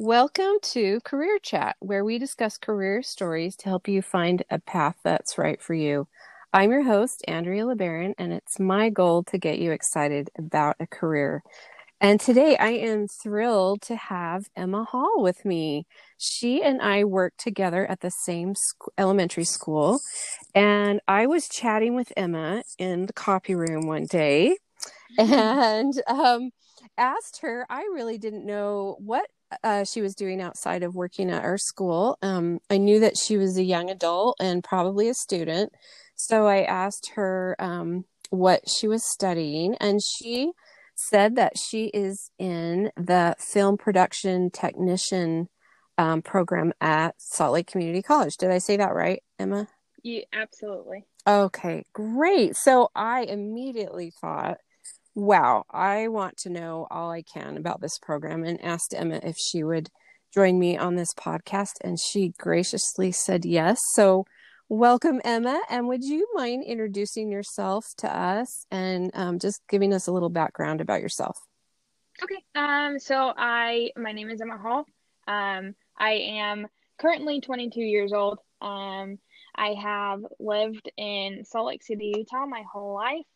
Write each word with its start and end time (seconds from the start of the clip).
Welcome 0.00 0.58
to 0.62 1.00
Career 1.00 1.40
Chat, 1.42 1.74
where 1.80 2.04
we 2.04 2.20
discuss 2.20 2.56
career 2.56 3.02
stories 3.02 3.56
to 3.56 3.68
help 3.68 3.88
you 3.88 4.00
find 4.00 4.44
a 4.48 4.60
path 4.60 4.94
that's 5.02 5.36
right 5.36 5.60
for 5.60 5.74
you. 5.74 6.06
I'm 6.52 6.70
your 6.70 6.84
host, 6.84 7.24
Andrea 7.26 7.64
LeBaron, 7.64 8.14
and 8.16 8.32
it's 8.32 8.60
my 8.60 8.90
goal 8.90 9.24
to 9.24 9.38
get 9.38 9.58
you 9.58 9.72
excited 9.72 10.30
about 10.38 10.76
a 10.78 10.86
career. 10.86 11.42
And 12.00 12.20
today 12.20 12.56
I 12.56 12.68
am 12.68 13.08
thrilled 13.08 13.82
to 13.82 13.96
have 13.96 14.44
Emma 14.54 14.84
Hall 14.84 15.20
with 15.20 15.44
me. 15.44 15.84
She 16.16 16.62
and 16.62 16.80
I 16.80 17.02
work 17.02 17.32
together 17.36 17.84
at 17.84 17.98
the 17.98 18.10
same 18.10 18.54
sc- 18.54 18.92
elementary 18.96 19.42
school. 19.42 19.98
And 20.54 21.00
I 21.08 21.26
was 21.26 21.48
chatting 21.48 21.96
with 21.96 22.12
Emma 22.16 22.62
in 22.78 23.06
the 23.06 23.12
copy 23.12 23.56
room 23.56 23.88
one 23.88 24.06
day 24.06 24.58
and 25.18 26.00
um, 26.06 26.52
asked 26.96 27.40
her, 27.42 27.66
I 27.68 27.80
really 27.92 28.16
didn't 28.16 28.46
know 28.46 28.96
what 29.00 29.26
uh, 29.62 29.84
she 29.84 30.02
was 30.02 30.14
doing 30.14 30.40
outside 30.40 30.82
of 30.82 30.94
working 30.94 31.30
at 31.30 31.44
our 31.44 31.58
school. 31.58 32.18
Um, 32.22 32.60
I 32.70 32.76
knew 32.78 33.00
that 33.00 33.16
she 33.16 33.36
was 33.36 33.56
a 33.56 33.62
young 33.62 33.90
adult 33.90 34.36
and 34.40 34.62
probably 34.62 35.08
a 35.08 35.14
student. 35.14 35.72
So 36.14 36.46
I 36.46 36.62
asked 36.62 37.12
her 37.14 37.56
um, 37.58 38.04
what 38.30 38.62
she 38.68 38.88
was 38.88 39.04
studying, 39.04 39.76
and 39.80 40.00
she 40.02 40.52
said 40.94 41.36
that 41.36 41.52
she 41.56 41.86
is 41.94 42.30
in 42.38 42.90
the 42.96 43.36
film 43.38 43.76
production 43.76 44.50
technician 44.50 45.48
um, 45.96 46.22
program 46.22 46.72
at 46.80 47.14
Salt 47.18 47.52
Lake 47.52 47.66
Community 47.66 48.02
College. 48.02 48.36
Did 48.36 48.50
I 48.50 48.58
say 48.58 48.76
that 48.76 48.94
right, 48.94 49.22
Emma? 49.38 49.68
Yeah, 50.02 50.22
absolutely. 50.32 51.04
Okay, 51.26 51.84
great. 51.92 52.56
So 52.56 52.88
I 52.94 53.22
immediately 53.22 54.12
thought, 54.20 54.58
wow, 55.18 55.64
I 55.68 56.06
want 56.06 56.36
to 56.38 56.48
know 56.48 56.86
all 56.90 57.10
I 57.10 57.22
can 57.22 57.56
about 57.56 57.80
this 57.80 57.98
program 57.98 58.44
and 58.44 58.62
asked 58.64 58.94
Emma 58.96 59.18
if 59.22 59.36
she 59.36 59.64
would 59.64 59.90
join 60.32 60.58
me 60.60 60.78
on 60.78 60.94
this 60.94 61.12
podcast. 61.12 61.72
And 61.82 61.98
she 61.98 62.32
graciously 62.38 63.10
said 63.10 63.44
yes. 63.44 63.80
So, 63.94 64.26
welcome, 64.68 65.20
Emma. 65.24 65.60
And 65.68 65.88
would 65.88 66.04
you 66.04 66.28
mind 66.34 66.64
introducing 66.64 67.32
yourself 67.32 67.84
to 67.98 68.16
us 68.16 68.64
and 68.70 69.10
um, 69.14 69.40
just 69.40 69.60
giving 69.68 69.92
us 69.92 70.06
a 70.06 70.12
little 70.12 70.30
background 70.30 70.80
about 70.80 71.02
yourself? 71.02 71.36
Okay. 72.22 72.42
Um. 72.54 73.00
So 73.00 73.32
I, 73.36 73.90
my 73.96 74.12
name 74.12 74.30
is 74.30 74.40
Emma 74.40 74.56
Hall. 74.56 74.84
Um. 75.26 75.74
I 75.96 76.12
am 76.12 76.68
currently 77.00 77.40
22 77.40 77.80
years 77.80 78.12
old. 78.12 78.38
Um. 78.60 79.18
I 79.56 79.74
have 79.82 80.20
lived 80.38 80.88
in 80.96 81.44
Salt 81.44 81.66
Lake 81.66 81.82
City, 81.82 82.12
Utah, 82.16 82.46
my 82.46 82.62
whole 82.72 82.94
life. 82.94 83.26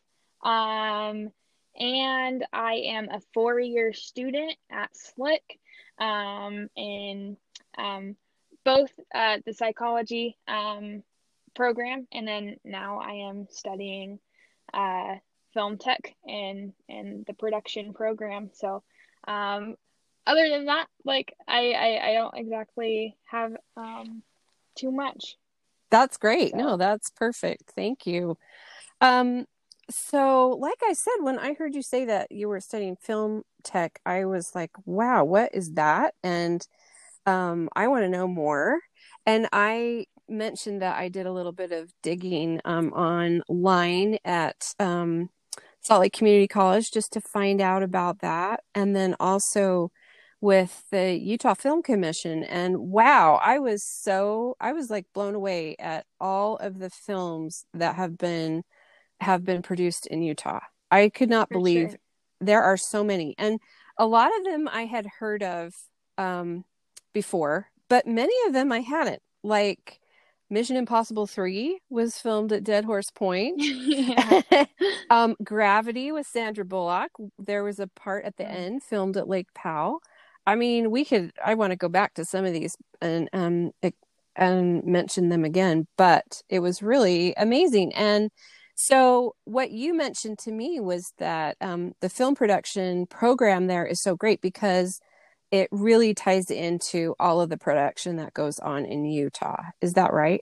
Um 0.43 1.31
and 1.79 2.45
I 2.53 2.73
am 2.85 3.09
a 3.09 3.21
four 3.33 3.59
year 3.59 3.93
student 3.93 4.55
at 4.71 4.91
SLIC 4.93 5.59
um, 5.99 6.69
in 6.75 7.37
um, 7.77 8.15
both 8.63 8.91
uh, 9.13 9.37
the 9.45 9.53
psychology 9.53 10.37
um, 10.47 11.03
program 11.55 12.07
and 12.11 12.27
then 12.27 12.57
now 12.63 12.99
I 12.99 13.29
am 13.29 13.47
studying 13.49 14.19
uh, 14.73 15.15
film 15.53 15.77
tech 15.77 16.15
in, 16.27 16.73
in 16.87 17.23
the 17.27 17.33
production 17.33 17.93
program. 17.93 18.49
So, 18.53 18.83
um, 19.27 19.75
other 20.25 20.49
than 20.49 20.65
that, 20.65 20.87
like 21.03 21.35
I, 21.47 21.71
I, 21.71 22.09
I 22.09 22.13
don't 22.13 22.37
exactly 22.37 23.17
have 23.25 23.53
um, 23.75 24.23
too 24.75 24.91
much. 24.91 25.35
That's 25.91 26.17
great. 26.17 26.51
So. 26.51 26.57
No, 26.57 26.77
that's 26.77 27.09
perfect. 27.11 27.73
Thank 27.75 28.07
you. 28.07 28.37
Um, 29.01 29.45
so 29.89 30.49
like 30.59 30.79
i 30.87 30.93
said 30.93 31.13
when 31.21 31.37
i 31.39 31.53
heard 31.53 31.75
you 31.75 31.81
say 31.81 32.05
that 32.05 32.31
you 32.31 32.47
were 32.47 32.59
studying 32.59 32.95
film 32.95 33.43
tech 33.63 33.99
i 34.05 34.25
was 34.25 34.51
like 34.55 34.71
wow 34.85 35.23
what 35.23 35.53
is 35.53 35.71
that? 35.73 36.13
And 36.23 36.65
um, 37.25 37.69
i 37.75 37.87
want 37.87 38.03
to 38.03 38.09
know 38.09 38.27
more. 38.27 38.79
And 39.25 39.47
i 39.53 40.05
mentioned 40.29 40.81
that 40.81 40.97
i 40.97 41.09
did 41.09 41.25
a 41.25 41.31
little 41.33 41.51
bit 41.51 41.71
of 41.71 41.91
digging 42.01 42.61
um, 42.65 42.91
online 42.93 44.17
at 44.25 44.73
um, 44.79 45.29
salt 45.81 46.01
lake 46.01 46.13
community 46.13 46.47
college 46.47 46.91
just 46.91 47.13
to 47.13 47.21
find 47.21 47.61
out 47.61 47.83
about 47.83 48.19
that. 48.19 48.61
And 48.73 48.95
then 48.95 49.15
also 49.19 49.91
with 50.41 50.83
the 50.91 51.13
utah 51.17 51.53
film 51.53 51.81
commission. 51.83 52.43
And 52.43 52.77
wow 52.77 53.39
i 53.43 53.59
was 53.59 53.83
so 53.85 54.55
i 54.59 54.73
was 54.73 54.89
like 54.89 55.05
blown 55.13 55.35
away 55.35 55.75
at 55.79 56.05
all 56.19 56.57
of 56.57 56.79
the 56.79 56.89
films 56.89 57.65
that 57.73 57.95
have 57.95 58.17
been 58.17 58.63
have 59.23 59.43
been 59.43 59.61
produced 59.61 60.07
in 60.07 60.21
Utah. 60.21 60.59
I 60.91 61.09
could 61.09 61.29
not 61.29 61.47
For 61.47 61.55
believe 61.55 61.89
sure. 61.91 61.99
there 62.39 62.63
are 62.63 62.77
so 62.77 63.03
many. 63.03 63.35
And 63.37 63.59
a 63.97 64.05
lot 64.05 64.31
of 64.37 64.43
them 64.45 64.67
I 64.71 64.85
had 64.85 65.05
heard 65.19 65.43
of 65.43 65.73
um, 66.17 66.65
before, 67.13 67.67
but 67.89 68.07
many 68.07 68.33
of 68.47 68.53
them 68.53 68.71
I 68.71 68.79
hadn't. 68.79 69.21
Like 69.43 69.99
Mission 70.49 70.75
Impossible 70.75 71.25
3 71.25 71.79
was 71.89 72.17
filmed 72.17 72.51
at 72.51 72.63
Dead 72.63 72.85
Horse 72.85 73.09
Point. 73.09 73.61
um, 75.09 75.35
Gravity 75.43 76.11
with 76.11 76.27
Sandra 76.27 76.63
Bullock. 76.63 77.11
There 77.39 77.63
was 77.63 77.79
a 77.79 77.87
part 77.87 78.25
at 78.25 78.37
the 78.37 78.43
mm. 78.43 78.55
end 78.55 78.83
filmed 78.83 79.17
at 79.17 79.27
Lake 79.27 79.53
Powell. 79.55 79.99
I 80.45 80.55
mean, 80.55 80.91
we 80.91 81.05
could, 81.05 81.31
I 81.43 81.55
want 81.55 81.71
to 81.71 81.77
go 81.77 81.89
back 81.89 82.15
to 82.15 82.25
some 82.25 82.45
of 82.45 82.53
these 82.53 82.75
and, 83.01 83.29
um, 83.33 83.71
and 84.35 84.83
mention 84.83 85.29
them 85.29 85.45
again, 85.45 85.87
but 85.97 86.41
it 86.49 86.59
was 86.59 86.83
really 86.83 87.33
amazing. 87.37 87.93
And 87.95 88.29
so, 88.75 89.35
what 89.45 89.71
you 89.71 89.93
mentioned 89.93 90.39
to 90.39 90.51
me 90.51 90.79
was 90.79 91.13
that 91.17 91.57
um, 91.61 91.93
the 92.01 92.09
film 92.09 92.35
production 92.35 93.05
program 93.05 93.67
there 93.67 93.85
is 93.85 94.01
so 94.01 94.15
great 94.15 94.41
because 94.41 94.99
it 95.51 95.69
really 95.71 96.15
ties 96.15 96.49
into 96.49 97.15
all 97.19 97.39
of 97.39 97.49
the 97.49 97.57
production 97.57 98.15
that 98.15 98.33
goes 98.33 98.57
on 98.59 98.85
in 98.85 99.05
Utah. 99.05 99.61
Is 99.81 99.93
that 99.93 100.11
right? 100.11 100.41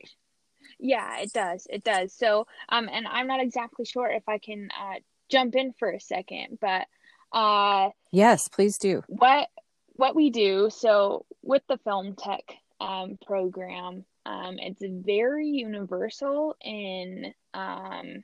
Yeah, 0.80 1.20
it 1.20 1.34
does. 1.34 1.68
It 1.70 1.84
does. 1.84 2.14
So, 2.14 2.48
um, 2.70 2.90
and 2.92 3.06
I'm 3.06 3.28
not 3.28 3.42
exactly 3.42 3.86
sure 3.86 4.10
if 4.10 4.24
I 4.28 4.38
can 4.38 4.70
uh, 4.72 4.96
jump 5.30 5.56
in 5.56 5.74
for 5.78 5.92
a 5.92 6.00
second, 6.00 6.58
but 6.62 6.88
uh, 7.34 7.90
yes, 8.12 8.48
please 8.48 8.78
do. 8.78 9.04
What 9.08 9.50
what 9.94 10.16
we 10.16 10.30
do 10.30 10.70
so 10.72 11.26
with 11.44 11.62
the 11.68 11.78
film 11.78 12.16
tech 12.16 12.44
um, 12.80 13.18
program 13.26 14.06
um, 14.26 14.58
it's 14.60 14.84
very 14.84 15.48
universal 15.48 16.56
in 16.62 17.34
um, 17.54 18.24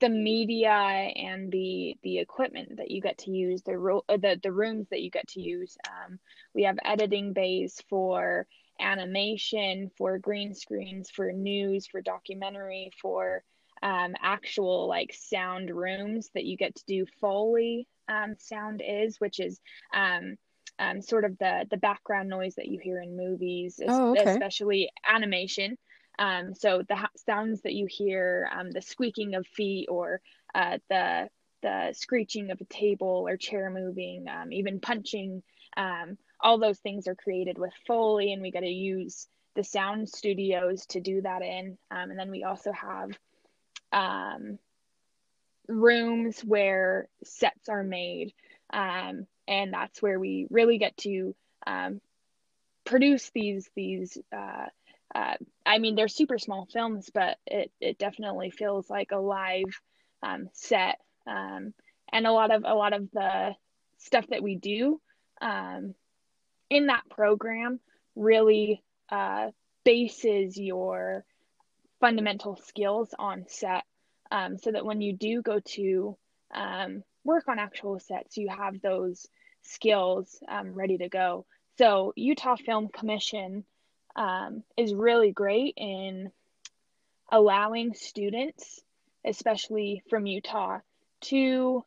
the 0.00 0.08
media 0.08 0.70
and 0.70 1.50
the 1.50 1.96
the 2.02 2.18
equipment 2.18 2.76
that 2.76 2.90
you 2.90 3.00
get 3.00 3.18
to 3.18 3.30
use, 3.30 3.62
the 3.62 3.78
ro- 3.78 4.04
uh, 4.08 4.16
the 4.16 4.38
the 4.42 4.52
rooms 4.52 4.88
that 4.90 5.00
you 5.00 5.10
get 5.10 5.28
to 5.28 5.40
use. 5.40 5.76
Um, 5.88 6.18
we 6.54 6.64
have 6.64 6.78
editing 6.84 7.32
bays 7.32 7.80
for 7.88 8.46
animation, 8.80 9.90
for 9.96 10.18
green 10.18 10.54
screens, 10.54 11.10
for 11.10 11.32
news, 11.32 11.86
for 11.86 12.00
documentary, 12.00 12.90
for 13.00 13.44
um, 13.82 14.14
actual 14.20 14.86
like 14.88 15.14
sound 15.14 15.70
rooms 15.70 16.30
that 16.34 16.44
you 16.44 16.56
get 16.56 16.74
to 16.74 16.84
do 16.86 17.06
Foley 17.20 17.86
um, 18.08 18.34
sound 18.38 18.82
is, 18.86 19.20
which 19.20 19.40
is 19.40 19.60
um, 20.78 21.02
sort 21.02 21.24
of 21.24 21.38
the 21.38 21.66
the 21.70 21.76
background 21.76 22.28
noise 22.28 22.54
that 22.56 22.68
you 22.68 22.78
hear 22.78 23.00
in 23.00 23.16
movies, 23.16 23.80
oh, 23.86 24.10
okay. 24.10 24.30
especially 24.30 24.90
animation. 25.06 25.76
Um, 26.18 26.54
so 26.54 26.82
the 26.88 27.08
sounds 27.26 27.62
that 27.62 27.72
you 27.72 27.86
hear, 27.88 28.48
um, 28.54 28.70
the 28.70 28.82
squeaking 28.82 29.34
of 29.34 29.46
feet 29.46 29.88
or 29.88 30.20
uh, 30.54 30.78
the 30.88 31.28
the 31.62 31.92
screeching 31.92 32.50
of 32.50 32.60
a 32.60 32.64
table 32.64 33.24
or 33.26 33.36
chair 33.36 33.70
moving, 33.70 34.26
um, 34.28 34.52
even 34.52 34.80
punching, 34.80 35.42
um, 35.76 36.18
all 36.40 36.58
those 36.58 36.80
things 36.80 37.06
are 37.06 37.14
created 37.14 37.56
with 37.56 37.72
Foley, 37.86 38.32
and 38.32 38.42
we 38.42 38.50
got 38.50 38.60
to 38.60 38.68
use 38.68 39.28
the 39.54 39.64
sound 39.64 40.08
studios 40.08 40.86
to 40.86 41.00
do 41.00 41.22
that 41.22 41.42
in. 41.42 41.78
Um, 41.90 42.10
and 42.10 42.18
then 42.18 42.30
we 42.30 42.42
also 42.42 42.72
have 42.72 43.10
um, 43.92 44.58
rooms 45.68 46.40
where 46.40 47.08
sets 47.24 47.68
are 47.68 47.84
made 47.84 48.32
um, 48.72 49.26
and 49.48 49.72
that's 49.72 50.00
where 50.00 50.18
we 50.18 50.46
really 50.50 50.78
get 50.78 50.96
to 50.98 51.34
um, 51.66 52.00
produce 52.84 53.30
these 53.34 53.68
these 53.74 54.18
uh, 54.34 54.66
uh, 55.14 55.34
I 55.66 55.78
mean 55.78 55.94
they're 55.94 56.08
super 56.08 56.38
small 56.38 56.66
films, 56.72 57.10
but 57.12 57.38
it 57.46 57.70
it 57.80 57.98
definitely 57.98 58.50
feels 58.50 58.88
like 58.88 59.12
a 59.12 59.18
live 59.18 59.80
um, 60.22 60.48
set, 60.52 60.98
um, 61.26 61.74
and 62.12 62.26
a 62.26 62.32
lot 62.32 62.50
of 62.50 62.64
a 62.64 62.74
lot 62.74 62.92
of 62.92 63.10
the 63.12 63.54
stuff 63.98 64.26
that 64.28 64.42
we 64.42 64.56
do 64.56 65.00
um, 65.40 65.94
in 66.70 66.86
that 66.86 67.08
program 67.10 67.80
really 68.16 68.82
uh, 69.10 69.48
bases 69.84 70.58
your 70.58 71.24
fundamental 72.00 72.56
skills 72.56 73.14
on 73.18 73.44
set, 73.48 73.84
um, 74.30 74.58
so 74.58 74.72
that 74.72 74.84
when 74.84 75.00
you 75.00 75.12
do 75.12 75.42
go 75.42 75.60
to 75.60 76.16
um, 76.54 77.02
work 77.24 77.48
on 77.48 77.58
actual 77.58 77.98
sets, 77.98 78.36
you 78.36 78.48
have 78.48 78.80
those 78.80 79.26
skills 79.62 80.42
um, 80.48 80.72
ready 80.72 80.98
to 80.98 81.08
go. 81.08 81.46
So, 81.78 82.12
Utah 82.16 82.56
Film 82.56 82.88
Commission 82.88 83.64
um, 84.16 84.62
is 84.76 84.94
really 84.94 85.32
great 85.32 85.74
in 85.76 86.30
allowing 87.30 87.94
students, 87.94 88.82
especially 89.24 90.02
from 90.10 90.26
Utah, 90.26 90.80
to 91.22 91.84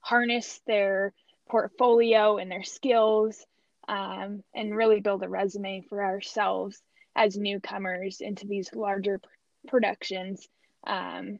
harness 0.00 0.60
their 0.66 1.14
portfolio 1.48 2.36
and 2.36 2.50
their 2.50 2.64
skills 2.64 3.46
um, 3.88 4.42
and 4.54 4.76
really 4.76 5.00
build 5.00 5.22
a 5.22 5.28
resume 5.28 5.84
for 5.88 6.02
ourselves 6.02 6.80
as 7.14 7.36
newcomers 7.36 8.20
into 8.20 8.46
these 8.46 8.72
larger 8.74 9.18
pr- 9.18 9.28
productions 9.68 10.48
um, 10.86 11.38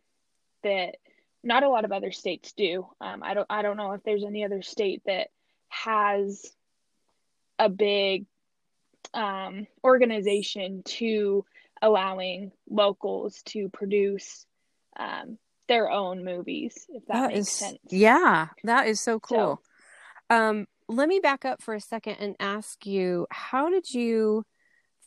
that 0.63 0.97
not 1.43 1.63
a 1.63 1.69
lot 1.69 1.85
of 1.85 1.93
other 1.93 2.13
states 2.13 2.53
do. 2.53 2.87
Um, 3.01 3.23
I 3.23 3.35
don't 3.35 3.47
I 3.51 3.63
don't 3.63 3.77
know 3.77 3.93
if 3.93 4.03
there's 4.05 4.25
any 4.25 4.45
other 4.45 4.63
state 4.63 5.03
that 5.07 5.29
has 5.69 6.53
a 7.59 7.69
big 7.69 8.27
um, 9.15 9.67
organization 9.85 10.83
to 10.85 11.45
allowing 11.81 12.53
locals 12.71 13.43
to 13.43 13.69
produce 13.69 14.47
um, 14.99 15.39
their 15.69 15.91
own 15.91 16.25
movies, 16.25 16.87
if 16.89 17.07
that, 17.07 17.15
that 17.15 17.29
makes 17.29 17.49
is, 17.49 17.49
sense. 17.51 17.79
Yeah, 17.91 18.49
that 18.65 18.87
is 18.87 19.01
so 19.01 19.19
cool. 19.21 19.61
So, 20.31 20.37
um, 20.37 20.67
let 20.89 21.09
me 21.09 21.21
back 21.21 21.45
up 21.45 21.63
for 21.63 21.75
a 21.75 21.81
second 21.81 22.17
and 22.21 22.37
ask 22.39 22.87
you 22.87 23.27
how 23.31 23.71
did 23.71 23.93
you 23.93 24.45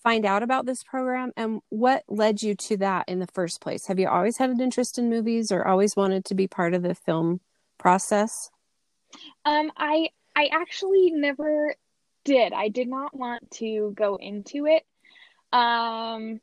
find 0.05 0.23
out 0.23 0.43
about 0.43 0.67
this 0.67 0.83
program 0.83 1.33
and 1.35 1.61
what 1.69 2.03
led 2.07 2.43
you 2.43 2.53
to 2.53 2.77
that 2.77 3.09
in 3.09 3.17
the 3.17 3.25
first 3.25 3.59
place? 3.59 3.87
Have 3.87 3.97
you 3.97 4.07
always 4.07 4.37
had 4.37 4.51
an 4.51 4.61
interest 4.61 4.99
in 4.99 5.09
movies 5.09 5.51
or 5.51 5.67
always 5.67 5.95
wanted 5.95 6.23
to 6.25 6.35
be 6.35 6.47
part 6.47 6.75
of 6.75 6.83
the 6.83 6.93
film 6.93 7.41
process? 7.79 8.51
Um, 9.45 9.71
I 9.75 10.09
I 10.35 10.49
actually 10.51 11.09
never 11.09 11.73
did. 12.23 12.53
I 12.53 12.69
did 12.69 12.87
not 12.87 13.17
want 13.17 13.49
to 13.51 13.93
go 13.95 14.17
into 14.17 14.67
it. 14.67 14.83
Um, 15.51 16.39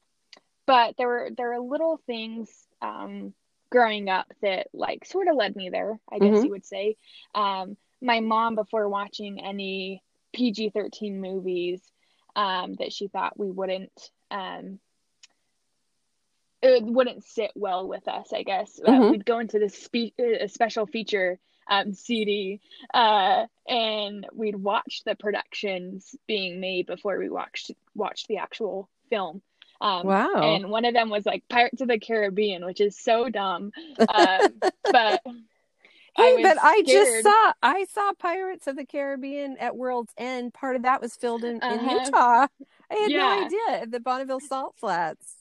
but 0.66 0.96
there 0.98 1.06
were 1.06 1.30
there 1.36 1.52
are 1.52 1.60
little 1.60 2.00
things 2.04 2.50
um, 2.80 3.32
growing 3.70 4.08
up 4.08 4.26
that 4.42 4.68
like 4.72 5.04
sort 5.04 5.28
of 5.28 5.36
led 5.36 5.54
me 5.54 5.70
there. 5.70 6.00
I 6.10 6.18
guess 6.18 6.30
mm-hmm. 6.30 6.44
you 6.46 6.50
would 6.50 6.66
say. 6.66 6.96
Um, 7.32 7.76
my 8.00 8.18
mom, 8.18 8.56
before 8.56 8.88
watching 8.88 9.40
any 9.40 10.02
PG 10.32 10.70
thirteen 10.70 11.20
movies, 11.20 11.80
um, 12.36 12.74
that 12.74 12.92
she 12.92 13.08
thought 13.08 13.38
we 13.38 13.50
wouldn't 13.50 14.10
um, 14.30 14.78
it 16.62 16.84
wouldn't 16.84 17.24
sit 17.24 17.50
well 17.54 17.88
with 17.88 18.06
us. 18.08 18.32
I 18.32 18.44
guess 18.44 18.80
uh, 18.84 18.90
mm-hmm. 18.90 19.02
uh, 19.02 19.10
we'd 19.10 19.26
go 19.26 19.40
into 19.40 19.58
this 19.58 19.74
spe- 19.74 20.18
a 20.18 20.48
special 20.48 20.86
feature 20.86 21.38
um, 21.68 21.92
CD, 21.92 22.60
uh, 22.94 23.46
and 23.68 24.26
we'd 24.32 24.56
watch 24.56 25.02
the 25.04 25.14
productions 25.14 26.14
being 26.26 26.60
made 26.60 26.86
before 26.86 27.18
we 27.18 27.28
watched 27.28 27.72
watched 27.94 28.28
the 28.28 28.38
actual 28.38 28.88
film. 29.10 29.42
Um, 29.80 30.06
wow! 30.06 30.54
And 30.54 30.70
one 30.70 30.84
of 30.84 30.94
them 30.94 31.10
was 31.10 31.26
like 31.26 31.48
Pirates 31.48 31.80
of 31.80 31.88
the 31.88 31.98
Caribbean, 31.98 32.64
which 32.64 32.80
is 32.80 32.96
so 32.96 33.28
dumb, 33.28 33.72
uh, 33.98 34.48
but. 34.92 35.20
Hey, 36.14 36.36
I 36.38 36.42
but 36.42 36.58
I 36.62 36.82
just 36.86 37.22
saw 37.22 37.52
I 37.62 37.86
saw 37.92 38.12
Pirates 38.18 38.66
of 38.66 38.76
the 38.76 38.84
Caribbean 38.84 39.56
at 39.58 39.76
World's 39.76 40.12
End. 40.18 40.52
Part 40.52 40.76
of 40.76 40.82
that 40.82 41.00
was 41.00 41.16
filmed 41.16 41.44
in, 41.44 41.60
uh-huh. 41.62 41.74
in 41.74 42.04
Utah. 42.04 42.46
I 42.90 42.94
had 42.94 43.10
yeah. 43.10 43.18
no 43.18 43.46
idea 43.46 43.86
the 43.86 44.00
Bonneville 44.00 44.40
Salt 44.40 44.74
Flats. 44.76 45.36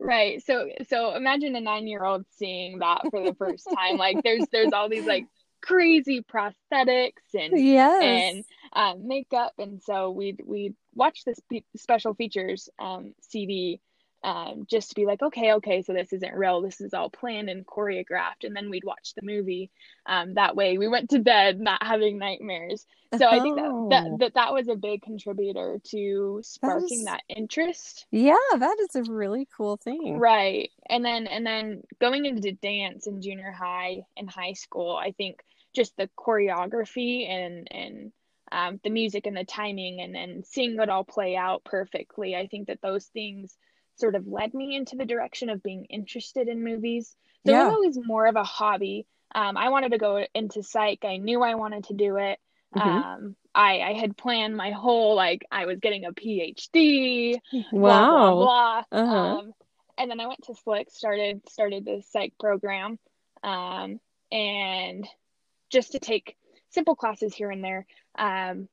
Right. 0.00 0.42
So 0.44 0.70
so 0.88 1.14
imagine 1.14 1.54
a 1.56 1.60
nine 1.60 1.86
year 1.86 2.04
old 2.04 2.24
seeing 2.30 2.78
that 2.78 3.02
for 3.10 3.22
the 3.22 3.34
first 3.34 3.68
time. 3.74 3.96
like 3.98 4.22
there's 4.22 4.44
there's 4.52 4.72
all 4.72 4.88
these 4.88 5.06
like 5.06 5.26
crazy 5.60 6.22
prosthetics 6.22 7.12
and 7.34 7.58
yes. 7.58 8.02
and 8.02 8.44
um, 8.72 9.06
makeup, 9.06 9.52
and 9.58 9.82
so 9.82 10.10
we'd 10.10 10.42
we'd 10.44 10.74
watch 10.94 11.24
this 11.24 11.38
special 11.76 12.14
features 12.14 12.68
um, 12.78 13.14
CD 13.20 13.80
um, 14.26 14.66
just 14.68 14.88
to 14.88 14.96
be 14.96 15.06
like, 15.06 15.22
okay, 15.22 15.52
okay, 15.54 15.82
so 15.82 15.92
this 15.92 16.12
isn't 16.12 16.34
real. 16.34 16.60
This 16.60 16.80
is 16.80 16.92
all 16.92 17.08
planned 17.08 17.48
and 17.48 17.64
choreographed. 17.64 18.42
And 18.42 18.56
then 18.56 18.70
we'd 18.70 18.82
watch 18.82 19.14
the 19.14 19.22
movie. 19.22 19.70
Um, 20.04 20.34
that 20.34 20.56
way, 20.56 20.78
we 20.78 20.88
went 20.88 21.10
to 21.10 21.20
bed 21.20 21.60
not 21.60 21.80
having 21.80 22.18
nightmares. 22.18 22.84
So 23.16 23.24
oh. 23.24 23.28
I 23.28 23.38
think 23.38 23.54
that, 23.54 23.86
that 23.90 24.04
oh. 24.04 24.16
that 24.18 24.34
that 24.34 24.52
was 24.52 24.66
a 24.66 24.74
big 24.74 25.02
contributor 25.02 25.80
to 25.90 26.40
sparking 26.42 27.04
that, 27.04 27.22
is, 27.28 27.28
that 27.28 27.36
interest. 27.36 28.04
Yeah, 28.10 28.34
that 28.58 28.76
is 28.80 28.96
a 28.96 29.12
really 29.12 29.46
cool 29.56 29.76
thing. 29.76 30.18
Right, 30.18 30.70
and 30.90 31.04
then 31.04 31.28
and 31.28 31.46
then 31.46 31.84
going 32.00 32.26
into 32.26 32.50
dance 32.50 33.06
in 33.06 33.22
junior 33.22 33.52
high 33.52 34.02
and 34.16 34.28
high 34.28 34.54
school, 34.54 34.96
I 34.96 35.12
think 35.12 35.40
just 35.72 35.96
the 35.96 36.10
choreography 36.18 37.30
and 37.30 37.68
and 37.70 38.12
um, 38.50 38.80
the 38.82 38.90
music 38.90 39.26
and 39.26 39.36
the 39.36 39.44
timing 39.44 40.00
and 40.00 40.12
then 40.12 40.42
seeing 40.44 40.80
it 40.80 40.88
all 40.88 41.04
play 41.04 41.36
out 41.36 41.62
perfectly. 41.64 42.34
I 42.34 42.48
think 42.48 42.66
that 42.66 42.82
those 42.82 43.06
things 43.06 43.56
sort 43.96 44.14
of 44.14 44.26
led 44.26 44.54
me 44.54 44.76
into 44.76 44.96
the 44.96 45.04
direction 45.04 45.50
of 45.50 45.62
being 45.62 45.86
interested 45.86 46.48
in 46.48 46.62
movies. 46.62 47.16
So 47.46 47.52
yeah. 47.52 47.62
it 47.62 47.64
was 47.64 47.74
always 47.74 47.98
more 48.06 48.26
of 48.26 48.36
a 48.36 48.44
hobby. 48.44 49.06
Um, 49.34 49.56
I 49.56 49.68
wanted 49.68 49.92
to 49.92 49.98
go 49.98 50.24
into 50.34 50.62
psych. 50.62 51.04
I 51.04 51.16
knew 51.16 51.42
I 51.42 51.54
wanted 51.54 51.84
to 51.84 51.94
do 51.94 52.16
it. 52.16 52.38
Mm-hmm. 52.74 52.88
Um, 52.88 53.36
I, 53.54 53.80
I 53.80 53.92
had 53.94 54.16
planned 54.16 54.56
my 54.56 54.70
whole 54.70 55.14
like 55.14 55.46
I 55.50 55.66
was 55.66 55.78
getting 55.80 56.04
a 56.04 56.12
PhD. 56.12 57.36
Wow. 57.52 57.70
Blah 57.72 58.10
blah 58.10 58.34
blah. 58.34 58.82
Uh-huh. 58.92 59.38
Um, 59.38 59.52
and 59.98 60.10
then 60.10 60.20
I 60.20 60.26
went 60.26 60.44
to 60.44 60.54
Slick, 60.54 60.90
started 60.90 61.40
started 61.48 61.84
the 61.84 62.02
psych 62.10 62.34
program, 62.38 62.98
um, 63.42 63.98
and 64.30 65.06
just 65.70 65.92
to 65.92 65.98
take 65.98 66.36
simple 66.70 66.94
classes 66.94 67.34
here 67.34 67.50
and 67.50 67.64
there. 67.64 67.86
Um, 68.18 68.68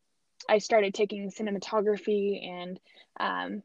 I 0.50 0.58
started 0.58 0.94
taking 0.94 1.32
cinematography 1.32 2.46
and 2.46 2.80
um, 3.20 3.64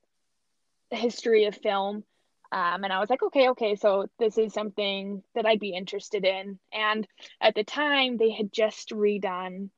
history 0.96 1.44
of 1.44 1.56
film. 1.56 2.04
Um, 2.50 2.84
and 2.84 2.92
I 2.92 2.98
was 2.98 3.10
like, 3.10 3.22
okay, 3.22 3.50
okay, 3.50 3.76
so 3.76 4.06
this 4.18 4.38
is 4.38 4.54
something 4.54 5.22
that 5.34 5.44
I'd 5.44 5.60
be 5.60 5.74
interested 5.74 6.24
in. 6.24 6.58
And 6.72 7.06
at 7.42 7.54
the 7.54 7.64
time, 7.64 8.16
they 8.16 8.30
had 8.30 8.52
just 8.52 8.90
redone 8.90 9.68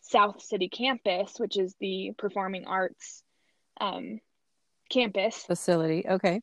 South 0.00 0.42
City 0.42 0.68
Campus, 0.68 1.38
which 1.38 1.56
is 1.56 1.74
the 1.80 2.12
performing 2.18 2.66
arts 2.66 3.22
um, 3.80 4.20
campus 4.90 5.44
facility. 5.44 6.04
Okay. 6.08 6.40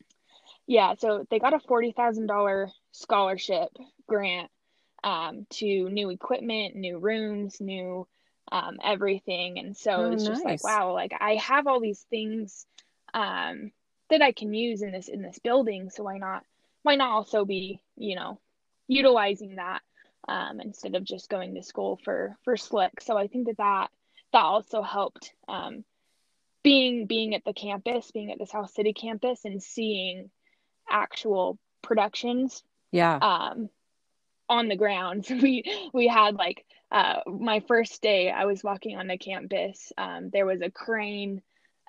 Yeah, 0.68 0.96
so 0.98 1.26
they 1.30 1.40
got 1.40 1.54
a 1.54 1.60
forty 1.60 1.92
thousand 1.92 2.28
dollar 2.28 2.70
scholarship 2.92 3.70
grant 4.08 4.50
um, 5.04 5.46
to 5.52 5.90
new 5.90 6.10
equipment, 6.10 6.76
new 6.76 6.98
rooms, 6.98 7.60
new 7.60 8.08
um, 8.52 8.78
everything, 8.84 9.60
and 9.60 9.76
so 9.76 9.92
oh, 9.92 10.12
it's 10.12 10.24
nice. 10.24 10.34
just 10.34 10.46
like, 10.46 10.64
wow, 10.64 10.94
like 10.94 11.14
I 11.20 11.36
have 11.36 11.68
all 11.68 11.80
these 11.80 12.06
things 12.10 12.66
um, 13.14 13.72
that 14.10 14.22
I 14.22 14.32
can 14.32 14.54
use 14.54 14.82
in 14.82 14.92
this 14.92 15.08
in 15.08 15.22
this 15.22 15.40
building. 15.40 15.90
So 15.90 16.04
why 16.04 16.18
not 16.18 16.44
why 16.84 16.96
not 16.96 17.12
also 17.12 17.46
be 17.46 17.82
you 17.96 18.16
know 18.16 18.40
utilizing 18.88 19.56
that 19.56 19.82
um, 20.28 20.60
instead 20.60 20.96
of 20.96 21.04
just 21.04 21.30
going 21.30 21.56
to 21.56 21.64
school 21.64 22.00
for 22.04 22.38
for 22.44 22.58
slick. 22.58 23.02
So 23.02 23.18
I 23.18 23.28
think 23.28 23.48
that 23.48 23.58
that 23.58 23.90
that 24.34 24.44
also 24.44 24.82
helped 24.82 25.34
um, 25.48 25.84
being 26.64 27.06
being 27.06 27.36
at 27.36 27.46
the 27.46 27.54
campus, 27.54 28.12
being 28.12 28.32
at 28.32 28.40
the 28.40 28.48
South 28.48 28.72
City 28.72 28.94
campus, 28.94 29.46
and 29.46 29.62
seeing 29.62 30.30
actual 30.90 31.58
productions. 31.82 32.64
Yeah. 32.92 33.18
Um, 33.18 33.70
on 34.48 34.68
the 34.68 34.76
ground. 34.76 35.28
We 35.42 35.64
we 35.94 36.08
had 36.08 36.36
like 36.36 36.66
uh, 36.92 37.22
my 37.28 37.62
first 37.68 38.02
day. 38.02 38.32
I 38.32 38.46
was 38.46 38.64
walking 38.64 38.98
on 38.98 39.08
the 39.08 39.18
campus. 39.18 39.92
Um, 39.98 40.30
there 40.32 40.46
was 40.46 40.62
a 40.62 40.72
crane 40.72 41.42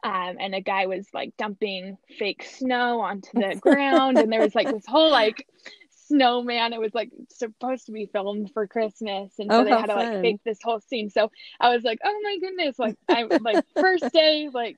um, 0.02 0.36
and 0.38 0.54
a 0.54 0.60
guy 0.60 0.86
was 0.86 1.06
like 1.12 1.36
dumping 1.36 1.98
fake 2.18 2.44
snow 2.44 3.00
onto 3.00 3.30
the 3.34 3.56
ground 3.60 4.18
and 4.18 4.32
there 4.32 4.40
was 4.40 4.54
like 4.54 4.70
this 4.70 4.86
whole 4.86 5.10
like 5.10 5.46
snowman 5.90 6.72
it 6.72 6.80
was 6.80 6.94
like 6.94 7.10
supposed 7.30 7.86
to 7.86 7.92
be 7.92 8.06
filmed 8.06 8.50
for 8.52 8.66
christmas 8.66 9.32
and 9.38 9.50
so 9.50 9.60
oh, 9.60 9.64
they 9.64 9.70
had 9.70 9.86
to 9.86 9.94
fun. 9.94 10.12
like 10.12 10.22
fake 10.22 10.40
this 10.44 10.58
whole 10.62 10.80
scene 10.80 11.10
so 11.10 11.30
i 11.58 11.74
was 11.74 11.82
like 11.82 11.98
oh 12.04 12.20
my 12.22 12.38
goodness 12.38 12.78
like 12.78 12.96
i'm 13.08 13.28
like 13.42 13.64
first 13.74 14.12
day 14.12 14.48
like 14.52 14.76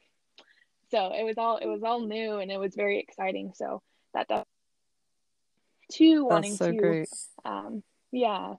so 0.91 1.13
it 1.13 1.25
was 1.25 1.37
all 1.37 1.59
it 1.59 1.67
was 1.67 1.83
all 1.83 2.01
new 2.01 2.39
and 2.39 2.51
it 2.51 2.59
was 2.59 2.75
very 2.75 2.99
exciting 2.99 3.53
so 3.55 3.83
that 4.15 4.27
does 4.29 4.45
too 5.93 6.25
wanting 6.25 6.55
so 6.55 6.71
to 6.71 6.77
great. 6.77 7.09
um 7.45 7.83
yeah 8.11 8.55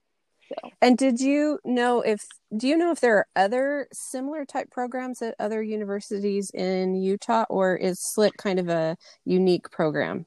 so. 0.50 0.72
And 0.82 0.98
did 0.98 1.20
you 1.20 1.60
know 1.64 2.02
if 2.02 2.26
do 2.56 2.68
you 2.68 2.78
know 2.78 2.92
if 2.92 3.00
there 3.00 3.18
are 3.18 3.28
other 3.36 3.88
similar 3.94 4.46
type 4.46 4.72
programs 4.72 5.22
at 5.22 5.36
other 5.40 5.62
universities 5.62 6.50
in 6.52 6.96
Utah 6.96 7.46
or 7.50 7.76
is 7.76 8.00
Slick 8.00 8.38
kind 8.38 8.60
of 8.60 8.70
a 8.70 8.98
unique 9.26 9.70
program? 9.72 10.26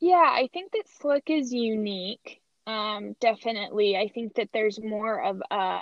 Yeah, 0.00 0.16
I 0.16 0.48
think 0.52 0.72
that 0.72 0.88
Slick 1.00 1.30
is 1.30 1.52
unique. 1.52 2.40
Um, 2.66 3.16
definitely. 3.20 3.96
I 3.96 4.08
think 4.08 4.34
that 4.34 4.50
there's 4.52 4.80
more 4.82 5.22
of 5.22 5.40
a 5.50 5.80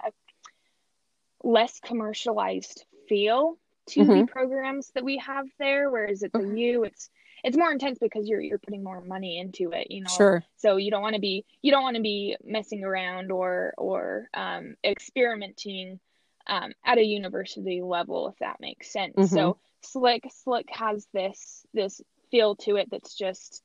less 1.43 1.81
commercialized 1.81 2.85
feel 3.09 3.59
to 3.87 4.00
mm-hmm. 4.00 4.21
the 4.21 4.26
programs 4.26 4.90
that 4.95 5.04
we 5.04 5.19
have 5.19 5.47
there, 5.59 5.90
whereas 5.90 6.23
at 6.23 6.33
the 6.33 6.38
okay. 6.38 6.61
U 6.61 6.85
it's 6.85 7.11
it's 7.44 7.56
more 7.56 7.70
intense 7.70 7.98
because 7.98 8.26
you're 8.26 8.40
you're 8.40 8.58
putting 8.58 8.82
more 8.82 9.00
money 9.02 9.38
into 9.38 9.70
it 9.72 9.88
you 9.90 10.00
know 10.00 10.10
sure 10.10 10.42
so 10.56 10.76
you 10.76 10.90
don't 10.90 11.02
want 11.02 11.14
to 11.14 11.20
be 11.20 11.44
you 11.62 11.70
don't 11.70 11.82
want 11.82 11.96
to 11.96 12.02
be 12.02 12.36
messing 12.42 12.82
around 12.82 13.30
or 13.30 13.74
or 13.78 14.28
um, 14.34 14.74
experimenting 14.82 16.00
um, 16.46 16.72
at 16.84 16.98
a 16.98 17.04
university 17.04 17.82
level 17.82 18.28
if 18.28 18.38
that 18.40 18.60
makes 18.60 18.90
sense 18.90 19.14
mm-hmm. 19.14 19.34
so 19.34 19.58
slick 19.82 20.24
slick 20.30 20.66
has 20.70 21.06
this 21.12 21.64
this 21.74 22.00
feel 22.30 22.56
to 22.56 22.76
it 22.76 22.88
that's 22.90 23.14
just 23.14 23.62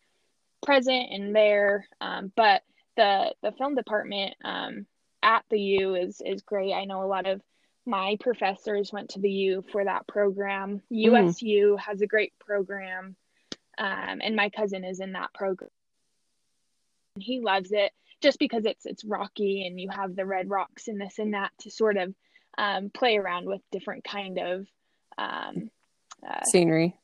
present 0.61 1.07
and 1.11 1.35
there 1.35 1.87
um, 2.01 2.31
but 2.35 2.61
the 2.97 3.33
the 3.41 3.53
film 3.53 3.75
department 3.75 4.35
um, 4.43 4.85
at 5.23 5.43
the 5.49 5.59
u 5.59 5.95
is 5.95 6.21
is 6.25 6.41
great 6.41 6.73
i 6.73 6.85
know 6.85 7.03
a 7.03 7.07
lot 7.07 7.25
of 7.25 7.41
my 7.85 8.17
professors 8.19 8.93
went 8.93 9.09
to 9.09 9.19
the 9.19 9.29
U 9.29 9.63
for 9.71 9.83
that 9.83 10.05
program. 10.05 10.81
USU 10.89 11.75
mm. 11.75 11.79
has 11.79 12.01
a 12.01 12.07
great 12.07 12.33
program, 12.37 13.15
um, 13.79 14.19
and 14.21 14.35
my 14.35 14.49
cousin 14.49 14.83
is 14.83 14.99
in 14.99 15.13
that 15.13 15.33
program. 15.33 15.71
He 17.17 17.39
loves 17.39 17.71
it 17.71 17.91
just 18.21 18.37
because 18.37 18.65
it's 18.65 18.85
it's 18.85 19.05
rocky 19.05 19.65
and 19.65 19.79
you 19.79 19.89
have 19.89 20.15
the 20.15 20.25
red 20.25 20.49
rocks 20.49 20.87
and 20.87 20.99
this 20.99 21.19
and 21.19 21.33
that 21.33 21.51
to 21.61 21.71
sort 21.71 21.97
of 21.97 22.13
um, 22.57 22.91
play 22.93 23.17
around 23.17 23.45
with 23.45 23.61
different 23.71 24.03
kind 24.03 24.37
of 24.37 24.67
um, 25.17 25.71
uh, 26.27 26.43
scenery. 26.45 26.95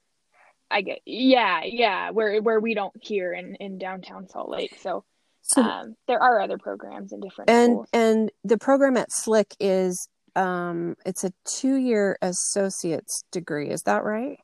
I 0.70 0.82
get 0.82 1.00
yeah 1.06 1.64
yeah 1.64 2.12
where 2.12 2.42
where 2.42 2.60
we 2.60 2.74
don't 2.74 2.96
hear 3.02 3.34
in 3.34 3.56
in 3.56 3.78
downtown 3.78 4.28
Salt 4.28 4.50
Lake. 4.50 4.78
So 4.82 5.06
so, 5.42 5.62
um, 5.62 5.96
there 6.08 6.22
are 6.22 6.42
other 6.42 6.58
programs 6.58 7.14
in 7.14 7.20
different 7.20 7.50
and 7.50 7.72
schools. 7.72 7.88
and 7.94 8.32
the 8.44 8.58
program 8.58 8.98
at 8.98 9.12
Slick 9.12 9.56
is 9.60 10.10
um 10.36 10.96
it's 11.06 11.24
a 11.24 11.32
two 11.46 11.76
year 11.76 12.18
associate's 12.22 13.24
degree. 13.32 13.70
Is 13.70 13.84
that 13.84 14.04
right? 14.04 14.40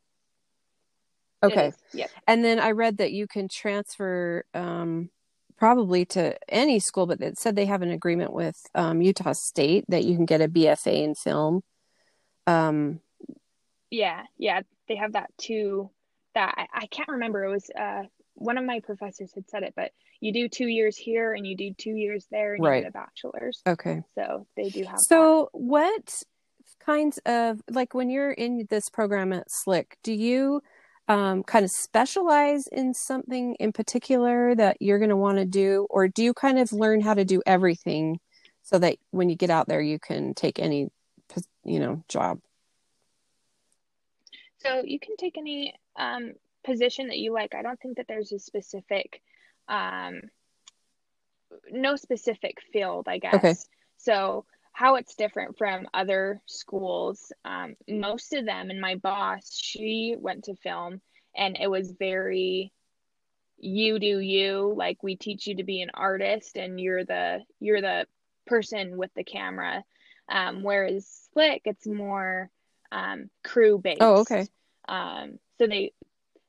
Okay. 1.43 1.73
Yeah. 1.93 2.07
And 2.27 2.43
then 2.43 2.59
I 2.59 2.71
read 2.71 2.97
that 2.97 3.11
you 3.11 3.27
can 3.27 3.47
transfer 3.47 4.45
um 4.53 5.09
probably 5.61 6.05
to 6.05 6.35
any 6.49 6.79
school, 6.79 7.05
but 7.05 7.21
it 7.21 7.37
said 7.37 7.55
they 7.55 7.67
have 7.67 7.83
an 7.83 7.91
agreement 7.91 8.33
with 8.33 8.59
um, 8.73 8.99
Utah 8.99 9.33
State 9.33 9.85
that 9.89 10.03
you 10.03 10.15
can 10.15 10.25
get 10.25 10.41
a 10.41 10.47
BFA 10.47 11.03
in 11.03 11.13
film. 11.13 11.61
Um, 12.47 12.99
yeah, 13.91 14.23
yeah, 14.39 14.61
they 14.87 14.95
have 14.95 15.13
that 15.13 15.29
too. 15.37 15.91
That 16.33 16.55
I, 16.57 16.67
I 16.73 16.85
can't 16.87 17.09
remember. 17.09 17.43
It 17.43 17.51
was 17.51 17.69
uh, 17.79 18.03
one 18.33 18.57
of 18.57 18.65
my 18.65 18.79
professors 18.79 19.33
had 19.35 19.47
said 19.49 19.61
it, 19.61 19.73
but 19.75 19.91
you 20.19 20.33
do 20.33 20.49
two 20.49 20.65
years 20.65 20.97
here 20.97 21.35
and 21.35 21.45
you 21.45 21.55
do 21.55 21.75
two 21.77 21.91
years 21.91 22.25
there 22.31 22.55
and 22.55 22.63
right. 22.63 22.77
you 22.77 22.81
get 22.81 22.89
a 22.89 22.93
bachelor's. 22.93 23.61
Okay. 23.67 24.01
So 24.15 24.47
they 24.57 24.69
do 24.69 24.83
have. 24.85 24.97
So 24.97 25.49
that. 25.53 25.59
what 25.59 26.23
kinds 26.83 27.19
of 27.27 27.61
like 27.69 27.93
when 27.93 28.09
you're 28.09 28.31
in 28.31 28.65
this 28.71 28.89
program 28.89 29.31
at 29.31 29.51
Slick, 29.51 29.97
do 30.01 30.11
you 30.11 30.61
um, 31.11 31.43
kind 31.43 31.65
of 31.65 31.71
specialize 31.71 32.67
in 32.67 32.93
something 32.93 33.55
in 33.55 33.73
particular 33.73 34.55
that 34.55 34.77
you're 34.79 34.97
going 34.97 35.09
to 35.09 35.17
want 35.17 35.39
to 35.39 35.45
do, 35.45 35.85
or 35.89 36.07
do 36.07 36.23
you 36.23 36.33
kind 36.33 36.57
of 36.57 36.71
learn 36.71 37.01
how 37.01 37.13
to 37.13 37.25
do 37.25 37.41
everything 37.45 38.17
so 38.63 38.79
that 38.79 38.95
when 39.09 39.29
you 39.29 39.35
get 39.35 39.49
out 39.49 39.67
there 39.67 39.81
you 39.81 39.99
can 39.99 40.33
take 40.33 40.57
any, 40.57 40.87
you 41.65 41.81
know, 41.81 42.01
job? 42.07 42.39
So 44.59 44.83
you 44.85 44.99
can 45.01 45.17
take 45.17 45.37
any 45.37 45.75
um, 45.97 46.31
position 46.63 47.07
that 47.07 47.17
you 47.17 47.33
like. 47.33 47.55
I 47.55 47.61
don't 47.61 47.79
think 47.81 47.97
that 47.97 48.05
there's 48.07 48.31
a 48.31 48.39
specific, 48.39 49.21
um, 49.67 50.21
no 51.69 51.97
specific 51.97 52.59
field, 52.71 53.09
I 53.09 53.17
guess. 53.17 53.33
Okay. 53.33 53.55
So 53.97 54.45
how 54.71 54.95
it's 54.95 55.15
different 55.15 55.57
from 55.57 55.87
other 55.93 56.41
schools, 56.45 57.31
um, 57.45 57.75
most 57.87 58.33
of 58.33 58.45
them, 58.45 58.69
and 58.69 58.79
my 58.79 58.95
boss, 58.95 59.53
she 59.53 60.15
went 60.17 60.45
to 60.45 60.55
film, 60.55 61.01
and 61.35 61.57
it 61.59 61.69
was 61.69 61.91
very 61.91 62.71
you 63.61 63.99
do 63.99 64.19
you 64.19 64.73
like 64.75 65.03
we 65.03 65.15
teach 65.15 65.45
you 65.45 65.55
to 65.55 65.63
be 65.63 65.81
an 65.81 65.91
artist 65.93 66.57
and 66.57 66.79
you're 66.79 67.05
the 67.05 67.39
you're 67.59 67.81
the 67.81 68.07
person 68.47 68.97
with 68.97 69.13
the 69.15 69.23
camera. 69.23 69.83
Um, 70.27 70.63
whereas 70.63 71.07
slick 71.33 71.61
it's 71.65 71.85
more 71.85 72.49
um, 72.91 73.29
crew 73.43 73.77
based 73.77 74.01
oh 74.01 74.21
okay. 74.21 74.47
Um, 74.87 75.39
so 75.57 75.67
they 75.67 75.93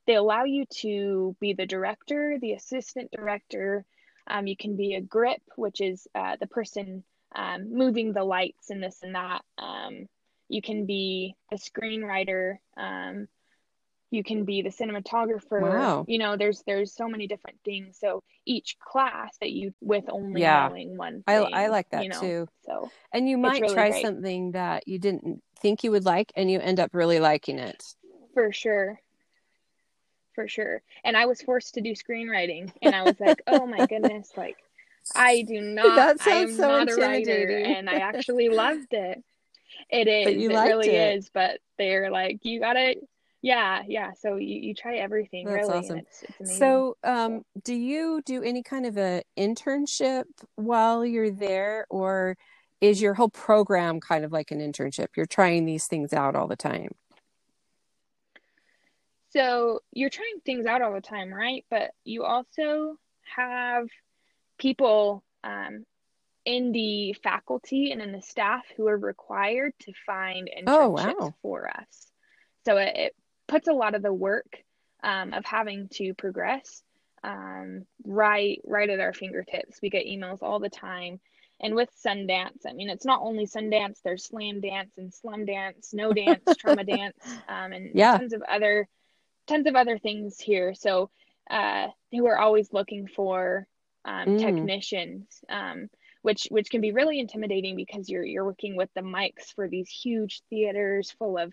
they 0.06 0.14
allow 0.14 0.44
you 0.44 0.64
to 0.80 1.36
be 1.38 1.52
the 1.52 1.66
director, 1.66 2.38
the 2.40 2.52
assistant 2.52 3.10
director. 3.12 3.84
Um, 4.26 4.46
you 4.46 4.56
can 4.56 4.76
be 4.76 4.94
a 4.94 5.00
grip, 5.00 5.42
which 5.56 5.80
is 5.80 6.06
uh, 6.14 6.36
the 6.40 6.46
person 6.46 7.04
um, 7.34 7.72
moving 7.72 8.12
the 8.12 8.24
lights 8.24 8.70
and 8.70 8.82
this 8.82 8.98
and 9.02 9.14
that. 9.14 9.42
Um, 9.58 10.06
you 10.48 10.62
can 10.62 10.86
be 10.86 11.34
a 11.50 11.56
screenwriter. 11.56 12.56
Um, 12.76 13.28
you 14.10 14.22
can 14.22 14.44
be 14.44 14.60
the 14.60 14.68
cinematographer. 14.68 15.62
Wow. 15.62 16.04
You 16.06 16.18
know, 16.18 16.36
there's 16.36 16.62
there's 16.66 16.94
so 16.94 17.08
many 17.08 17.26
different 17.26 17.58
things. 17.64 17.98
So 17.98 18.22
each 18.44 18.76
class 18.78 19.36
that 19.40 19.50
you 19.50 19.72
with 19.80 20.04
only 20.08 20.42
yeah. 20.42 20.68
knowing 20.68 20.96
one. 20.98 21.22
Thing, 21.26 21.52
I 21.52 21.64
I 21.64 21.66
like 21.68 21.88
that 21.90 22.04
you 22.04 22.10
know? 22.10 22.20
too. 22.20 22.48
So 22.66 22.90
and 23.12 23.28
you 23.28 23.38
might 23.38 23.62
really 23.62 23.74
try 23.74 23.90
great. 23.90 24.04
something 24.04 24.52
that 24.52 24.86
you 24.86 24.98
didn't 24.98 25.42
think 25.60 25.84
you 25.84 25.90
would 25.92 26.04
like, 26.04 26.32
and 26.36 26.50
you 26.50 26.60
end 26.60 26.80
up 26.80 26.90
really 26.92 27.20
liking 27.20 27.58
it. 27.58 27.82
For 28.34 28.52
sure 28.52 29.00
for 30.34 30.48
sure. 30.48 30.82
And 31.04 31.16
I 31.16 31.26
was 31.26 31.42
forced 31.42 31.74
to 31.74 31.80
do 31.80 31.92
screenwriting, 31.92 32.72
and 32.82 32.94
I 32.94 33.02
was 33.02 33.18
like, 33.20 33.42
oh 33.46 33.66
my 33.66 33.86
goodness, 33.86 34.30
like 34.36 34.56
I 35.14 35.42
do 35.42 35.60
not. 35.60 35.96
That 35.96 36.20
sounds 36.20 36.56
so 36.56 36.84
writer, 36.98 37.48
and 37.48 37.88
I 37.88 37.94
actually 37.94 38.48
loved 38.50 38.92
it. 38.92 39.22
It 39.90 40.08
is. 40.08 40.24
But 40.24 40.36
you 40.36 40.50
it 40.50 40.62
really 40.62 40.88
it. 40.90 41.16
is. 41.16 41.30
But 41.32 41.60
they're 41.78 42.10
like, 42.10 42.44
you 42.44 42.60
gotta. 42.60 42.96
Yeah, 43.44 43.82
yeah. 43.88 44.12
So 44.20 44.36
you, 44.36 44.60
you 44.60 44.74
try 44.74 44.96
everything. 44.96 45.46
That's 45.46 45.66
really, 45.66 45.78
awesome. 45.78 45.98
It's, 45.98 46.24
it's 46.38 46.58
so, 46.58 46.96
um, 47.02 47.42
do 47.64 47.74
you 47.74 48.22
do 48.24 48.40
any 48.40 48.62
kind 48.62 48.86
of 48.86 48.96
a 48.96 49.24
internship 49.36 50.24
while 50.54 51.04
you're 51.04 51.32
there, 51.32 51.86
or 51.90 52.36
is 52.80 53.02
your 53.02 53.14
whole 53.14 53.30
program 53.30 53.98
kind 53.98 54.24
of 54.24 54.30
like 54.30 54.52
an 54.52 54.60
internship? 54.60 55.08
You're 55.16 55.26
trying 55.26 55.66
these 55.66 55.88
things 55.88 56.12
out 56.12 56.36
all 56.36 56.46
the 56.46 56.54
time. 56.54 56.92
So 59.30 59.80
you're 59.92 60.10
trying 60.10 60.40
things 60.44 60.66
out 60.66 60.82
all 60.82 60.92
the 60.92 61.00
time, 61.00 61.32
right? 61.32 61.64
But 61.70 61.92
you 62.04 62.24
also 62.24 62.96
have 63.36 63.88
people 64.62 65.24
um, 65.42 65.84
in 66.44 66.70
the 66.70 67.14
faculty 67.14 67.90
and 67.90 68.00
in 68.00 68.12
the 68.12 68.22
staff 68.22 68.62
who 68.76 68.86
are 68.86 68.96
required 68.96 69.72
to 69.80 69.92
find 70.06 70.48
internships 70.48 70.68
oh, 70.68 70.88
wow. 70.88 71.34
for 71.42 71.68
us. 71.68 72.06
So 72.64 72.76
it, 72.76 72.92
it, 72.96 73.16
puts 73.48 73.68
a 73.68 73.72
lot 73.72 73.94
of 73.94 74.02
the 74.02 74.12
work 74.14 74.56
um, 75.02 75.34
of 75.34 75.44
having 75.44 75.88
to 75.88 76.14
progress 76.14 76.82
um, 77.22 77.84
right 78.04 78.62
right 78.64 78.88
at 78.88 79.00
our 79.00 79.12
fingertips. 79.12 79.80
We 79.82 79.90
get 79.90 80.06
emails 80.06 80.42
all 80.42 80.58
the 80.58 80.70
time. 80.70 81.20
And 81.60 81.74
with 81.74 81.90
Sundance, 82.04 82.64
I 82.66 82.72
mean, 82.72 82.88
it's 82.88 83.04
not 83.04 83.20
only 83.20 83.46
Sundance, 83.46 83.98
there's 84.02 84.24
Slam 84.24 84.60
Dance 84.60 84.92
and 84.96 85.12
Slum 85.12 85.44
Dance, 85.44 85.92
No 85.92 86.12
Dance, 86.14 86.44
TromaDance, 86.46 87.12
um, 87.48 87.72
and 87.72 87.90
yeah. 87.94 88.16
tons 88.16 88.32
of 88.32 88.42
other 88.48 88.88
tons 89.48 89.66
of 89.66 89.74
other 89.74 89.98
things 89.98 90.38
here. 90.38 90.72
So 90.72 91.10
uh, 91.50 91.88
who 92.12 92.26
are 92.26 92.38
always 92.38 92.72
looking 92.72 93.06
for 93.08 93.66
um, 94.04 94.28
mm. 94.28 94.38
technicians, 94.38 95.26
um, 95.48 95.88
which 96.22 96.46
which 96.50 96.70
can 96.70 96.80
be 96.80 96.92
really 96.92 97.20
intimidating 97.20 97.76
because 97.76 98.08
you're 98.08 98.24
you're 98.24 98.44
working 98.44 98.76
with 98.76 98.90
the 98.94 99.00
mics 99.00 99.54
for 99.54 99.68
these 99.68 99.88
huge 99.88 100.42
theaters 100.50 101.10
full 101.18 101.38
of 101.38 101.52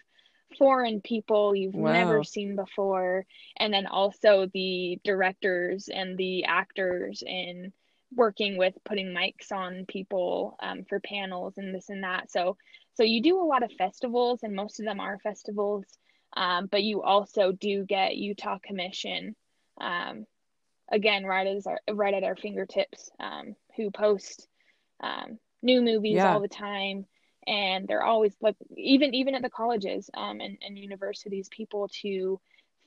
foreign 0.58 1.00
people 1.00 1.56
you've 1.56 1.76
wow. 1.76 1.92
never 1.92 2.24
seen 2.24 2.56
before, 2.56 3.26
and 3.58 3.74
then 3.74 3.86
also 3.86 4.48
the 4.54 5.00
directors 5.04 5.90
and 5.90 6.18
the 6.18 6.46
actors 6.46 7.24
and 7.26 7.72
working 8.16 8.58
with 8.58 8.74
putting 8.86 9.14
mics 9.14 9.52
on 9.52 9.86
people 9.88 10.58
um, 10.62 10.84
for 10.90 11.00
panels 11.00 11.54
and 11.58 11.74
this 11.74 11.90
and 11.90 12.04
that. 12.04 12.32
So 12.32 12.58
so 12.96 13.04
you 13.04 13.22
do 13.22 13.40
a 13.40 13.46
lot 13.46 13.64
of 13.64 13.72
festivals, 13.74 14.42
and 14.44 14.56
most 14.56 14.80
of 14.80 14.86
them 14.86 15.00
are 15.00 15.20
festivals 15.20 15.86
um, 16.36 16.68
but 16.68 16.84
you 16.84 17.02
also 17.02 17.52
do 17.52 17.86
get 17.86 18.16
Utah 18.16 18.60
Commission, 18.64 19.36
um, 19.80 20.26
again, 20.92 21.26
right 21.26 21.48
as 21.48 21.68
our, 21.68 21.80
right 21.92 22.14
at 22.14 22.24
our 22.24 22.36
fingertips, 22.36 23.10
um, 23.20 23.56
who 23.76 23.92
post 23.92 24.48
um, 25.02 25.40
new 25.62 25.82
movies 25.82 26.16
yeah. 26.16 26.34
all 26.34 26.40
the 26.40 26.48
time, 26.48 27.06
and 27.48 27.88
they're 27.88 28.04
always 28.04 28.34
like 28.42 28.56
even 28.76 29.14
even 29.14 29.36
at 29.36 29.42
the 29.42 29.50
colleges 29.50 30.10
um, 30.14 30.40
and, 30.40 30.58
and 30.66 30.78
universities, 30.78 31.50
people 31.50 31.90
to 32.02 32.40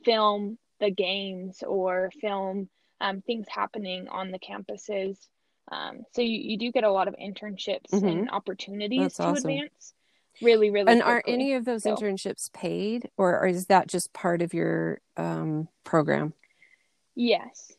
film 0.04 0.58
the 0.80 0.90
games 0.90 1.62
or 1.66 2.10
film 2.20 2.68
um, 3.00 3.22
things 3.22 3.46
happening 3.48 4.08
on 4.08 4.30
the 4.30 4.38
campuses. 4.38 5.16
so 5.70 6.22
you, 6.22 6.50
you 6.50 6.58
do 6.58 6.72
get 6.72 6.84
a 6.84 6.90
lot 6.90 7.08
of 7.08 7.14
internships 7.14 7.90
mm-hmm. 7.92 8.06
and 8.06 8.30
opportunities 8.30 9.00
That's 9.00 9.16
to 9.16 9.22
awesome. 9.24 9.50
advance 9.50 9.94
really 10.40 10.70
really 10.70 10.92
and 10.92 11.02
quickly. 11.02 11.32
are 11.32 11.34
any 11.34 11.52
of 11.54 11.64
those 11.64 11.82
so. 11.82 11.94
internships 11.94 12.52
paid 12.52 13.10
or, 13.16 13.38
or 13.38 13.46
is 13.46 13.66
that 13.66 13.86
just 13.86 14.12
part 14.12 14.40
of 14.40 14.54
your 14.54 15.00
um, 15.16 15.68
program 15.84 16.32
yes 17.14 17.72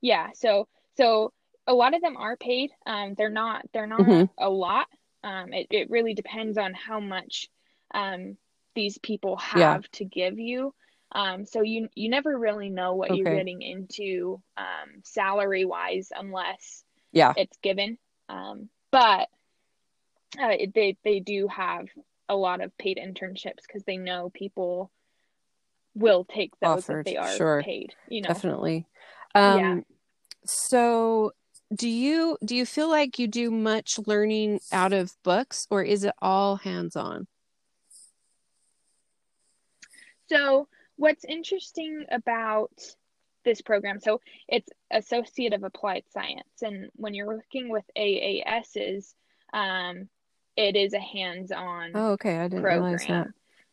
yeah 0.00 0.28
so 0.34 0.68
so 0.96 1.32
a 1.66 1.74
lot 1.74 1.94
of 1.94 2.00
them 2.00 2.16
are 2.16 2.36
paid 2.36 2.70
um, 2.86 3.14
they're 3.16 3.28
not 3.28 3.64
they're 3.72 3.86
not 3.86 4.00
mm-hmm. 4.00 4.24
a 4.38 4.48
lot 4.48 4.86
um, 5.24 5.52
it, 5.52 5.66
it 5.70 5.90
really 5.90 6.14
depends 6.14 6.56
on 6.58 6.74
how 6.74 7.00
much 7.00 7.48
um, 7.94 8.36
these 8.74 8.98
people 8.98 9.36
have 9.36 9.58
yeah. 9.58 9.78
to 9.92 10.04
give 10.04 10.38
you 10.38 10.74
um, 11.12 11.44
so 11.44 11.62
you 11.62 11.88
you 11.94 12.10
never 12.10 12.36
really 12.36 12.70
know 12.70 12.94
what 12.94 13.10
okay. 13.10 13.18
you're 13.18 13.36
getting 13.36 13.62
into 13.62 14.40
um, 14.56 15.02
salary 15.04 15.64
wise 15.64 16.10
unless 16.16 16.84
yeah 17.12 17.32
it's 17.36 17.56
given 17.62 17.98
um, 18.28 18.68
but 18.90 19.28
uh, 20.40 20.56
they 20.74 20.96
they 21.04 21.20
do 21.20 21.48
have 21.48 21.86
a 22.28 22.36
lot 22.36 22.60
of 22.60 22.76
paid 22.78 22.98
internships 22.98 23.62
because 23.66 23.84
they 23.84 23.96
know 23.96 24.30
people 24.30 24.90
will 25.94 26.24
take 26.24 26.52
those 26.60 26.84
Offered, 26.84 27.06
if 27.06 27.12
they 27.12 27.16
are 27.16 27.36
sure. 27.36 27.62
paid. 27.62 27.94
You 28.08 28.22
know, 28.22 28.28
definitely. 28.28 28.86
Um, 29.36 29.58
yeah. 29.58 29.80
So 30.44 31.32
do 31.74 31.88
you 31.88 32.38
do 32.44 32.54
you 32.54 32.64
feel 32.64 32.88
like 32.88 33.18
you 33.18 33.26
do 33.26 33.50
much 33.50 33.98
learning 34.06 34.60
out 34.72 34.92
of 34.92 35.12
books 35.24 35.66
or 35.70 35.82
is 35.82 36.04
it 36.04 36.14
all 36.22 36.56
hands-on? 36.56 37.26
So, 40.28 40.68
what's 40.96 41.24
interesting 41.24 42.04
about 42.10 42.72
this 43.44 43.62
program, 43.62 44.00
so 44.00 44.20
it's 44.48 44.68
Associate 44.90 45.52
of 45.52 45.62
Applied 45.62 46.02
Science, 46.12 46.62
and 46.62 46.90
when 46.96 47.14
you're 47.14 47.26
working 47.28 47.68
with 47.68 47.84
AASs, 47.96 49.14
um, 49.52 50.08
it 50.56 50.74
is 50.74 50.94
a 50.94 51.00
hands-on. 51.00 51.92
Oh, 51.94 52.10
okay, 52.12 52.38
I 52.38 52.48
didn't 52.48 52.62
program. 52.62 52.82
realize 52.82 53.06
that. 53.06 53.28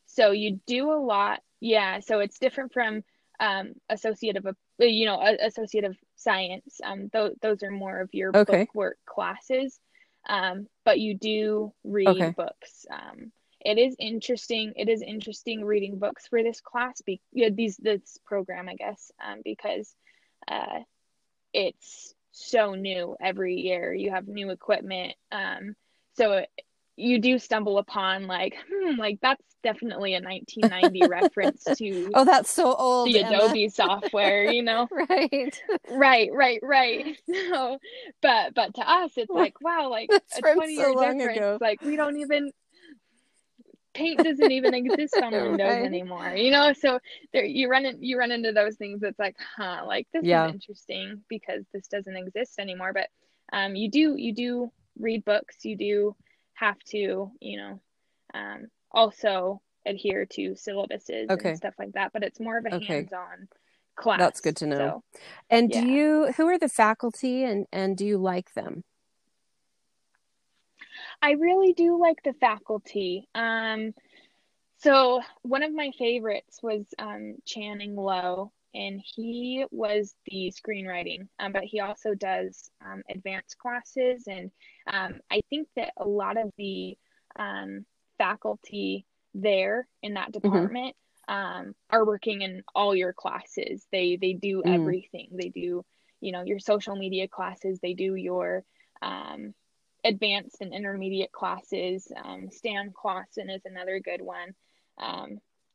So 0.06 0.32
you 0.32 0.60
do 0.68 0.92
a 0.92 1.00
lot, 1.02 1.42
yeah. 1.60 2.02
So 2.02 2.20
it's 2.20 2.38
different 2.38 2.72
from 2.72 3.04
um, 3.40 3.74
Associate 3.90 4.38
of, 4.38 4.56
you 4.80 5.06
know, 5.06 5.22
Associate 5.42 5.84
of 5.84 5.98
Science. 6.16 6.80
Um, 6.84 7.10
th- 7.10 7.34
those 7.42 7.64
are 7.64 7.72
more 7.72 8.02
of 8.02 8.10
your 8.14 8.36
okay. 8.36 8.60
book 8.60 8.76
work 8.76 8.98
classes, 9.06 9.80
um, 10.28 10.68
but 10.86 11.00
you 11.00 11.16
do 11.16 11.74
read 11.84 12.08
okay. 12.08 12.34
books. 12.36 12.86
Um, 12.92 13.32
it 13.60 13.78
is 13.78 13.96
interesting. 14.00 14.74
It 14.76 14.90
is 14.90 15.02
interesting 15.02 15.64
reading 15.64 15.98
books 15.98 16.28
for 16.28 16.44
this 16.44 16.62
class, 16.62 17.02
be 17.02 17.22
yeah, 17.32 17.50
these 17.50 17.78
this 17.78 18.18
program, 18.26 18.68
I 18.68 18.76
guess, 18.76 19.12
um, 19.24 19.42
because 19.44 19.94
uh, 20.48 20.80
it's 21.54 22.14
so 22.32 22.76
new 22.76 23.16
every 23.22 23.56
year. 23.56 23.94
You 23.94 24.12
have 24.12 24.28
new 24.28 24.50
equipment, 24.50 25.14
um, 25.32 25.76
so 26.18 26.34
it, 26.34 26.50
you 26.96 27.20
do 27.20 27.40
stumble 27.40 27.78
upon 27.78 28.28
like, 28.28 28.56
hmm, 28.70 29.00
like 29.00 29.20
that's 29.22 29.44
definitely 29.64 30.14
a 30.14 30.22
1990 30.22 31.08
reference 31.10 31.64
to. 31.64 32.12
Oh, 32.14 32.26
that's 32.26 32.52
so 32.52 32.74
old. 32.74 33.08
The 33.08 33.24
Emma. 33.24 33.38
Adobe 33.38 33.70
software, 33.70 34.52
you 34.52 34.62
know. 34.62 34.88
right. 35.10 35.62
Right, 35.90 36.30
right, 36.34 36.60
right. 36.62 37.18
So, 37.54 37.78
but 38.22 38.54
but 38.54 38.76
to 38.76 38.90
us, 38.90 39.12
it's 39.18 39.30
like 39.30 39.60
wow, 39.62 39.90
like 39.90 40.10
that's 40.10 40.38
a 40.38 40.42
20 40.42 40.74
year 40.74 40.94
difference. 40.94 41.38
Ago. 41.38 41.58
Like 41.60 41.82
we 41.82 41.96
don't 41.96 42.18
even 42.18 42.52
paint 43.94 44.24
doesn't 44.24 44.52
even 44.52 44.74
exist 44.74 45.16
on 45.22 45.32
Windows 45.32 45.60
right. 45.60 45.86
anymore, 45.86 46.34
you 46.36 46.52
know. 46.52 46.74
So 46.74 47.00
there, 47.32 47.46
you 47.46 47.70
run 47.70 47.86
in, 47.86 48.02
you 48.02 48.18
run 48.18 48.32
into 48.32 48.52
those 48.52 48.76
things. 48.76 49.04
It's 49.04 49.20
like, 49.20 49.36
huh, 49.58 49.84
like 49.86 50.08
this 50.14 50.24
yeah. 50.24 50.48
is 50.48 50.54
interesting 50.54 51.22
because 51.30 51.64
this 51.74 51.88
doesn't 51.88 52.16
exist 52.16 52.60
anymore. 52.60 52.94
But 52.94 53.08
um, 53.52 53.76
you 53.76 53.90
do 53.90 54.16
you 54.18 54.34
do 54.34 54.72
read 55.00 55.24
books. 55.26 55.64
You 55.64 55.78
do 55.78 56.16
have 56.64 56.80
to, 56.92 57.32
you 57.40 57.58
know, 57.58 57.82
um, 58.34 58.68
also 58.92 59.62
adhere 59.86 60.26
to 60.26 60.52
syllabuses 60.52 61.30
okay. 61.30 61.50
and 61.50 61.58
stuff 61.58 61.74
like 61.78 61.94
that. 61.94 62.14
But 62.14 62.24
it's 62.24 62.40
more 62.40 62.58
of 62.58 62.66
a 62.66 62.76
okay. 62.76 62.86
hands-on 62.86 63.48
class. 63.96 64.20
That's 64.20 64.42
good 64.42 64.58
to 64.58 64.68
know. 64.68 64.78
So, 64.78 65.20
and 65.50 65.72
yeah. 65.72 65.82
do 65.82 65.88
you? 65.88 66.34
Who 66.38 66.48
are 66.48 66.60
the 66.60 66.70
faculty, 66.70 67.44
and 67.44 67.66
and 67.72 67.98
do 67.98 68.06
you 68.06 68.18
like 68.18 68.54
them? 68.54 68.84
I 71.22 71.32
really 71.32 71.74
do 71.74 72.00
like 72.00 72.22
the 72.24 72.34
faculty. 72.34 73.28
Um, 73.34 73.94
so 74.80 75.22
one 75.42 75.64
of 75.64 75.74
my 75.74 75.92
favorites 75.98 76.60
was 76.62 76.86
um, 77.00 77.36
Channing 77.46 77.96
Lowe, 77.96 78.52
and 78.74 79.02
he 79.04 79.66
was 79.72 80.16
the 80.26 80.52
screenwriting, 80.52 81.28
um, 81.40 81.52
but 81.52 81.64
he 81.64 81.80
also 81.80 82.16
does 82.16 82.70
um, 82.86 83.04
advanced 83.10 83.58
classes. 83.58 84.24
And 84.28 84.52
um, 84.92 85.20
I 85.32 85.42
think 85.50 85.68
that 85.76 85.94
a 85.98 86.08
lot 86.08 86.38
of 86.38 86.52
the 86.58 86.98
um, 87.38 87.86
faculty 88.18 89.06
there 89.34 89.88
in 90.02 90.16
that 90.16 90.32
mm-hmm. 90.32 90.48
department 90.48 90.96
mm-hmm. 91.30 91.72
are 91.90 92.06
working 92.06 92.42
in 92.42 92.64
all 92.74 92.96
your 92.96 93.14
classes. 93.14 93.86
They 93.92 94.18
they 94.20 94.34
do 94.34 94.64
mm. 94.66 94.74
everything. 94.74 95.30
They 95.32 95.50
do 95.50 95.84
you 96.22 96.32
know 96.32 96.44
your 96.44 96.60
social 96.60 96.96
media 96.96 97.28
classes. 97.28 97.80
They 97.82 97.94
do 97.94 98.16
your 98.16 98.64
um, 99.02 99.54
advanced 100.04 100.62
and 100.62 100.74
intermediate 100.74 101.32
classes. 101.32 102.12
Um, 102.24 102.50
Stan 102.52 102.92
Clausen 102.96 103.50
is 103.50 103.62
another 103.66 104.00
good 104.00 104.22
one. 104.22 104.54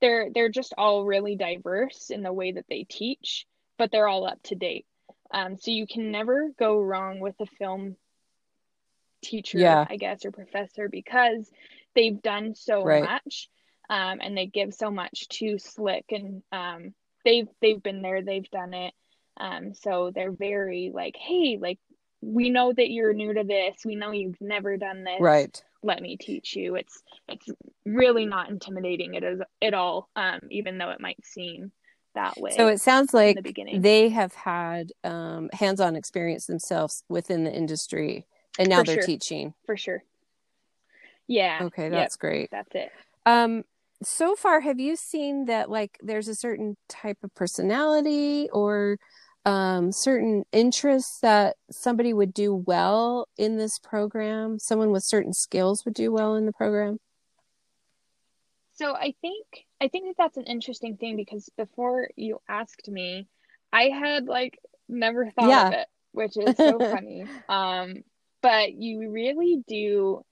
They're 0.00 0.30
they're 0.32 0.48
just 0.48 0.74
all 0.76 1.04
really 1.04 1.36
diverse 1.36 2.10
in 2.10 2.22
the 2.22 2.32
way 2.32 2.52
that 2.52 2.66
they 2.68 2.84
teach, 2.84 3.46
but 3.78 3.90
they're 3.90 4.08
all 4.08 4.26
up 4.26 4.42
to 4.44 4.54
date. 4.54 4.86
Um, 5.32 5.56
so 5.58 5.70
you 5.70 5.86
can 5.86 6.10
never 6.10 6.50
go 6.58 6.80
wrong 6.80 7.20
with 7.20 7.34
a 7.40 7.46
film 7.46 7.96
teacher, 9.22 9.58
yeah. 9.58 9.84
I 9.88 9.96
guess, 9.96 10.24
or 10.24 10.30
professor 10.30 10.88
because 10.88 11.50
they've 11.94 12.20
done 12.20 12.54
so 12.54 12.82
right. 12.82 13.02
much, 13.02 13.48
um, 13.90 14.20
and 14.22 14.36
they 14.36 14.46
give 14.46 14.72
so 14.72 14.90
much 14.90 15.28
to 15.28 15.58
Slick, 15.58 16.06
and 16.10 16.42
um, 16.52 16.94
they've 17.24 17.48
they've 17.60 17.82
been 17.82 18.02
there, 18.02 18.22
they've 18.22 18.50
done 18.50 18.74
it. 18.74 18.94
Um, 19.36 19.74
so 19.74 20.10
they're 20.14 20.32
very 20.32 20.90
like, 20.92 21.16
hey, 21.16 21.58
like 21.60 21.78
we 22.20 22.50
know 22.50 22.72
that 22.72 22.90
you're 22.90 23.12
new 23.12 23.32
to 23.34 23.44
this. 23.44 23.84
We 23.84 23.94
know 23.94 24.10
you've 24.10 24.40
never 24.40 24.76
done 24.76 25.04
this. 25.04 25.20
Right. 25.20 25.62
Let 25.82 26.02
me 26.02 26.16
teach 26.16 26.56
you. 26.56 26.74
It's 26.74 27.02
it's 27.28 27.48
really 27.84 28.26
not 28.26 28.50
intimidating 28.50 29.14
it 29.14 29.22
is 29.22 29.40
at 29.62 29.74
all, 29.74 30.08
um, 30.16 30.40
even 30.50 30.78
though 30.78 30.90
it 30.90 31.00
might 31.00 31.24
seem 31.24 31.72
that 32.14 32.38
way. 32.38 32.50
So 32.50 32.66
it 32.66 32.80
sounds 32.80 33.14
like 33.14 33.36
the 33.36 33.42
beginning. 33.42 33.80
they 33.80 34.08
have 34.08 34.34
had 34.34 34.90
um, 35.04 35.50
hands-on 35.52 35.94
experience 35.94 36.46
themselves 36.46 37.04
within 37.08 37.44
the 37.44 37.52
industry, 37.52 38.26
and 38.58 38.68
now 38.68 38.80
For 38.80 38.86
they're 38.86 38.94
sure. 38.96 39.06
teaching. 39.06 39.54
For 39.66 39.76
sure. 39.76 40.02
Yeah. 41.28 41.60
Okay, 41.64 41.88
that's 41.88 42.14
yep. 42.14 42.20
great. 42.20 42.50
That's 42.50 42.74
it. 42.74 42.90
Um, 43.26 43.64
so 44.02 44.34
far, 44.34 44.60
have 44.60 44.80
you 44.80 44.96
seen 44.96 45.46
that 45.46 45.70
like 45.70 45.98
there's 46.02 46.28
a 46.28 46.34
certain 46.34 46.76
type 46.88 47.18
of 47.22 47.34
personality 47.34 48.48
or 48.52 48.98
um, 49.44 49.92
certain 49.92 50.44
interests 50.52 51.18
that 51.20 51.56
somebody 51.70 52.12
would 52.12 52.34
do 52.34 52.54
well 52.54 53.28
in 53.36 53.56
this 53.56 53.78
program? 53.78 54.58
Someone 54.58 54.90
with 54.90 55.04
certain 55.04 55.32
skills 55.32 55.84
would 55.84 55.94
do 55.94 56.12
well 56.12 56.34
in 56.34 56.46
the 56.46 56.52
program? 56.52 56.98
So 58.74 58.94
I 58.94 59.14
think 59.20 59.44
I 59.80 59.88
think 59.88 60.06
that 60.06 60.16
that's 60.16 60.36
an 60.36 60.44
interesting 60.44 60.96
thing 60.96 61.16
because 61.16 61.50
before 61.56 62.10
you 62.14 62.40
asked 62.48 62.88
me, 62.88 63.26
I 63.72 63.84
had 63.84 64.26
like 64.26 64.58
never 64.88 65.30
thought 65.30 65.48
yeah. 65.48 65.66
of 65.68 65.72
it, 65.74 65.88
which 66.12 66.36
is 66.36 66.56
so 66.56 66.78
funny. 66.78 67.24
Um, 67.48 68.04
but 68.40 68.72
you 68.72 69.10
really 69.10 69.62
do 69.66 70.24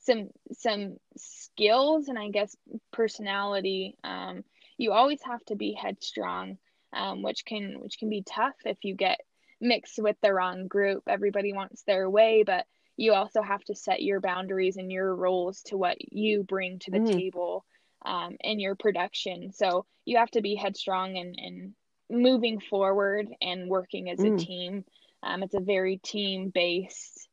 some 0.00 0.28
some 0.52 0.96
skills 1.16 2.08
and 2.08 2.18
I 2.18 2.28
guess 2.28 2.54
personality. 2.92 3.96
Um, 4.04 4.44
you 4.76 4.92
always 4.92 5.22
have 5.22 5.44
to 5.46 5.56
be 5.56 5.72
headstrong 5.72 6.58
um, 6.94 7.22
which 7.22 7.44
can 7.44 7.80
which 7.80 7.98
can 7.98 8.08
be 8.08 8.22
tough 8.22 8.54
if 8.64 8.78
you 8.82 8.94
get 8.94 9.20
mixed 9.60 9.98
with 9.98 10.16
the 10.22 10.32
wrong 10.32 10.68
group. 10.68 11.02
Everybody 11.08 11.52
wants 11.52 11.82
their 11.82 12.08
way, 12.08 12.44
but 12.44 12.66
you 12.96 13.12
also 13.12 13.42
have 13.42 13.62
to 13.64 13.74
set 13.74 14.02
your 14.02 14.20
boundaries 14.20 14.76
and 14.76 14.90
your 14.90 15.14
roles 15.14 15.62
to 15.62 15.76
what 15.76 15.96
you 16.12 16.44
bring 16.44 16.78
to 16.80 16.90
the 16.90 16.98
mm. 16.98 17.12
table 17.12 17.64
um, 18.04 18.36
in 18.40 18.60
your 18.60 18.76
production. 18.76 19.52
So 19.52 19.86
you 20.04 20.18
have 20.18 20.30
to 20.32 20.42
be 20.42 20.54
headstrong 20.54 21.16
and, 21.16 21.34
and 21.36 21.72
moving 22.10 22.60
forward 22.60 23.28
and 23.40 23.68
working 23.68 24.10
as 24.10 24.20
mm. 24.20 24.34
a 24.34 24.38
team. 24.38 24.84
Um, 25.22 25.42
it's 25.42 25.54
a 25.54 25.60
very 25.60 25.96
team 25.96 26.52
based 26.54 27.28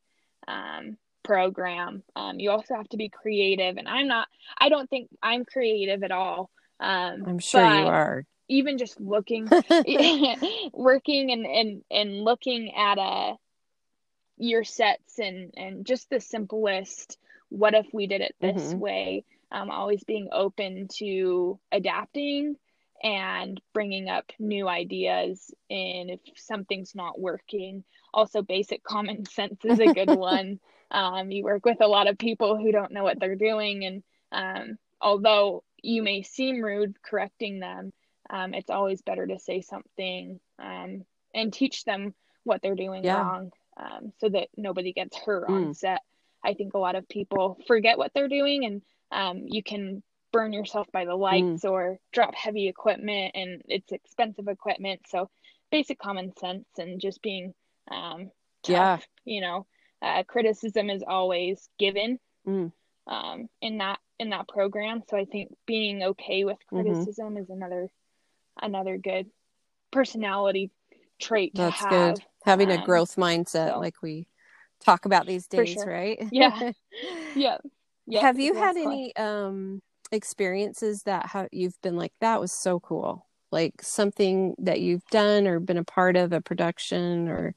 um, 0.48 0.98
program. 1.24 2.04
Um, 2.16 2.40
you 2.40 2.50
also 2.50 2.76
have 2.76 2.90
to 2.90 2.98
be 2.98 3.10
creative, 3.10 3.78
and 3.78 3.88
I'm 3.88 4.08
not. 4.08 4.28
I 4.58 4.70
don't 4.70 4.90
think 4.90 5.10
I'm 5.22 5.46
creative 5.46 6.04
at 6.04 6.12
all. 6.12 6.50
Um, 6.80 7.24
I'm 7.28 7.40
sure 7.40 7.62
you 7.62 7.86
are 7.86 8.26
even 8.52 8.78
just 8.78 9.00
looking 9.00 9.48
working 10.74 11.32
and 11.32 11.46
and 11.46 11.84
and 11.90 12.24
looking 12.24 12.74
at 12.76 12.98
a 12.98 13.02
uh, 13.02 13.36
your 14.38 14.64
sets 14.64 15.20
and 15.20 15.54
and 15.56 15.86
just 15.86 16.10
the 16.10 16.20
simplest 16.20 17.18
what 17.50 17.74
if 17.74 17.86
we 17.94 18.08
did 18.08 18.22
it 18.22 18.36
this 18.40 18.62
mm-hmm. 18.62 18.80
way? 18.80 19.26
Um, 19.52 19.70
always 19.70 20.04
being 20.06 20.30
open 20.32 20.88
to 21.00 21.60
adapting 21.72 22.56
and 23.04 23.60
bringing 23.74 24.08
up 24.08 24.32
new 24.40 24.68
ideas 24.70 25.54
and 25.70 26.10
if 26.10 26.20
something's 26.38 26.96
not 26.96 27.20
working. 27.20 27.84
Also 28.14 28.42
basic 28.42 28.84
common 28.84 29.26
sense 29.30 29.64
is 29.66 29.80
a 29.80 29.94
good 29.94 30.10
one. 30.10 30.60
Um, 30.92 31.32
you 31.32 31.44
work 31.44 31.66
with 31.66 31.82
a 31.82 31.88
lot 31.88 32.08
of 32.08 32.18
people 32.18 32.58
who 32.58 32.72
don't 32.72 32.92
know 32.92 33.04
what 33.04 33.20
they're 33.20 33.36
doing 33.36 33.86
and 33.86 34.04
um, 34.32 34.78
although 35.02 35.64
you 35.82 36.04
may 36.04 36.22
seem 36.22 36.62
rude 36.62 37.02
correcting 37.02 37.60
them 37.60 37.92
um, 38.32 38.54
it's 38.54 38.70
always 38.70 39.02
better 39.02 39.28
to 39.28 39.38
say 39.38 39.62
something 39.62 40.40
um, 40.58 41.06
and 41.36 41.54
teach 41.54 41.84
them 41.84 42.14
what 42.44 42.62
they're 42.62 42.76
doing 42.76 43.04
yeah. 43.04 43.22
wrong 43.22 43.52
um, 43.78 44.14
so 44.20 44.30
that 44.30 44.48
nobody 44.58 44.94
gets 44.94 45.18
hurt 45.18 45.48
mm. 45.48 45.54
on 45.54 45.74
set. 45.74 46.02
I 46.44 46.54
think 46.54 46.74
a 46.74 46.80
lot 46.80 46.96
of 46.96 47.08
people 47.08 47.60
forget 47.68 47.98
what 47.98 48.12
they're 48.14 48.30
doing 48.30 48.66
and 48.66 48.82
um, 49.12 49.46
you 49.48 49.62
can 49.62 50.02
burn 50.32 50.54
yourself 50.54 50.88
by 50.94 51.06
the 51.06 51.16
lights 51.16 51.64
mm. 51.64 51.70
or 51.70 52.00
drop 52.14 52.34
heavy 52.34 52.68
equipment 52.68 53.34
and 53.36 53.62
it's 53.68 53.92
expensive 53.92 54.48
equipment. 54.48 55.02
So 55.10 55.30
basic 55.72 56.00
common 56.00 56.36
sense 56.38 56.66
and 56.78 57.02
just 57.02 57.22
being 57.22 57.54
um, 57.92 58.32
tough, 58.64 59.06
yeah. 59.26 59.34
you 59.34 59.42
know, 59.42 59.68
uh, 60.02 60.24
criticism 60.24 60.90
is 60.90 61.04
always 61.06 61.68
given 61.78 62.18
mm. 62.48 62.72
um, 63.08 63.50
in 63.62 63.80
that 63.80 64.00
in 64.20 64.30
that 64.30 64.48
program. 64.48 65.02
So 65.10 65.18
I 65.18 65.26
think 65.26 65.54
being 65.66 66.02
okay 66.04 66.46
with 66.46 66.58
mm-hmm. 66.72 66.82
criticism 66.82 67.30
mm-hmm. 67.30 67.38
is 67.38 67.50
another 67.50 67.90
another 68.62 68.98
good 68.98 69.30
personality 69.92 70.72
trait 71.20 71.56
to 71.56 71.62
That's 71.64 71.80
have. 71.80 72.16
good. 72.16 72.24
Having 72.46 72.70
a 72.72 72.78
Um, 72.78 72.84
growth 72.84 73.16
mindset 73.18 73.74
so- 73.74 73.80
like 73.80 74.02
we 74.02 74.28
talk 74.84 75.06
about 75.06 75.28
these 75.28 75.48
days, 75.48 75.76
sure. 75.76 75.86
right? 75.86 76.20
Yeah. 76.32 76.72
Yeah. 77.36 77.58
Yep, 78.08 78.22
Have 78.24 78.40
you 78.40 78.54
had 78.56 78.76
exactly. 78.76 79.14
any 79.16 79.16
um 79.16 79.82
experiences 80.12 81.04
that 81.04 81.28
ha- 81.28 81.48
you've 81.52 81.80
been 81.82 81.96
like 81.96 82.14
that 82.20 82.42
was 82.42 82.52
so 82.52 82.80
cool? 82.80 83.28
Like 83.52 83.82
something 83.82 84.56
that 84.60 84.82
you've 84.82 85.06
done 85.12 85.48
or 85.48 85.60
been 85.60 85.78
a 85.78 85.84
part 85.84 86.18
of 86.18 86.34
a 86.34 86.42
production 86.42 87.28
or 87.30 87.56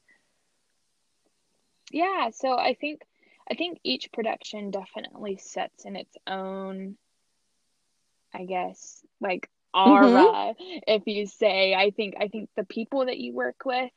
Yeah, 1.91 2.29
so 2.31 2.57
I 2.57 2.73
think 2.73 3.01
I 3.49 3.55
think 3.55 3.79
each 3.83 4.11
production 4.11 4.71
definitely 4.71 5.37
sets 5.37 5.85
in 5.85 5.95
its 5.95 6.15
own, 6.25 6.97
I 8.33 8.45
guess, 8.45 9.01
like 9.21 9.49
aura, 9.75 10.55
if 10.87 11.03
you 11.05 11.27
say. 11.27 11.73
I 11.75 11.91
think 11.91 12.15
I 12.19 12.27
think 12.29 12.49
the 12.55 12.63
people 12.65 13.05
that 13.05 13.17
you 13.17 13.33
work 13.33 13.65
with 13.65 13.91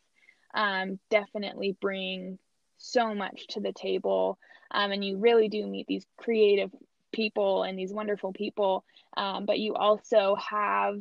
um, 0.55 0.99
definitely 1.11 1.77
bring 1.81 2.39
so 2.79 3.15
much 3.15 3.47
to 3.49 3.61
the 3.61 3.73
table, 3.73 4.39
um, 4.71 4.93
and 4.93 5.05
you 5.05 5.19
really 5.19 5.49
do 5.49 5.67
meet 5.67 5.87
these 5.87 6.07
creative 6.19 6.71
people 7.13 7.63
and 7.63 7.79
these 7.79 7.93
wonderful 7.93 8.33
people. 8.33 8.85
Um, 9.17 9.47
but 9.47 9.59
you 9.59 9.75
also 9.75 10.37
have 10.37 11.01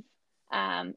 um, 0.52 0.94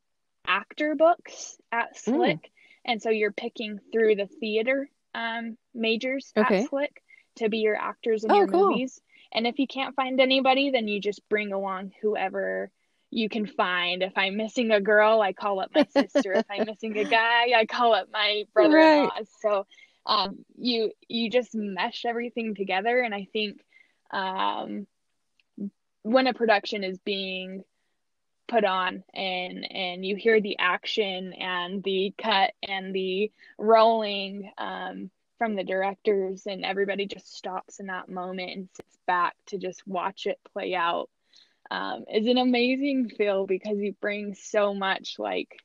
actor 0.46 0.94
books 0.94 1.56
at 1.72 1.96
Mm. 2.06 2.14
Slick, 2.14 2.50
and 2.84 3.02
so 3.02 3.10
you're 3.10 3.32
picking 3.32 3.80
through 3.92 4.16
the 4.16 4.26
theater 4.40 4.88
um, 5.14 5.56
majors 5.74 6.32
Okay. 6.36 6.62
at 6.62 6.68
Slick 6.68 7.02
to 7.36 7.48
be 7.48 7.58
your 7.58 7.76
actors 7.76 8.24
in 8.24 8.30
Oh, 8.30 8.38
your 8.38 8.46
cool. 8.48 8.68
movies. 8.68 9.00
And 9.32 9.46
if 9.46 9.58
you 9.58 9.66
can't 9.66 9.94
find 9.94 10.20
anybody, 10.20 10.70
then 10.70 10.88
you 10.88 11.00
just 11.00 11.28
bring 11.28 11.52
along 11.52 11.92
whoever 12.02 12.70
you 13.10 13.28
can 13.28 13.46
find. 13.46 14.02
If 14.02 14.12
I'm 14.16 14.36
missing 14.36 14.70
a 14.70 14.80
girl, 14.80 15.20
I 15.20 15.32
call 15.32 15.60
up 15.60 15.70
my 15.74 15.84
sister. 15.84 16.32
if 16.32 16.46
I'm 16.50 16.66
missing 16.66 16.96
a 16.98 17.04
guy, 17.04 17.52
I 17.56 17.66
call 17.66 17.94
up 17.94 18.08
my 18.12 18.44
brother-in-law. 18.54 19.10
So 19.40 19.66
um, 20.06 20.44
you 20.56 20.92
you 21.08 21.30
just 21.30 21.54
mesh 21.54 22.04
everything 22.04 22.54
together, 22.54 23.00
and 23.00 23.14
I 23.14 23.26
think 23.32 23.60
um, 24.10 24.86
when 26.02 26.26
a 26.26 26.34
production 26.34 26.84
is 26.84 26.98
being 26.98 27.64
put 28.48 28.64
on 28.64 29.04
and 29.14 29.70
and 29.70 30.04
you 30.04 30.16
hear 30.16 30.40
the 30.40 30.58
action 30.58 31.32
and 31.34 31.84
the 31.84 32.12
cut 32.18 32.52
and 32.68 32.92
the 32.92 33.30
rolling 33.58 34.50
um, 34.58 35.10
from 35.38 35.54
the 35.54 35.62
directors 35.62 36.46
and 36.46 36.64
everybody 36.64 37.06
just 37.06 37.36
stops 37.36 37.78
in 37.78 37.86
that 37.86 38.08
moment 38.08 38.50
and 38.50 38.68
sits 38.74 38.98
back 39.06 39.36
to 39.46 39.56
just 39.56 39.86
watch 39.86 40.26
it 40.26 40.38
play 40.52 40.74
out 40.74 41.08
um, 41.70 42.04
is 42.12 42.26
an 42.26 42.38
amazing 42.38 43.08
feel 43.08 43.46
because 43.46 43.78
you 43.78 43.94
bring 44.00 44.34
so 44.34 44.74
much 44.74 45.16
like 45.18 45.56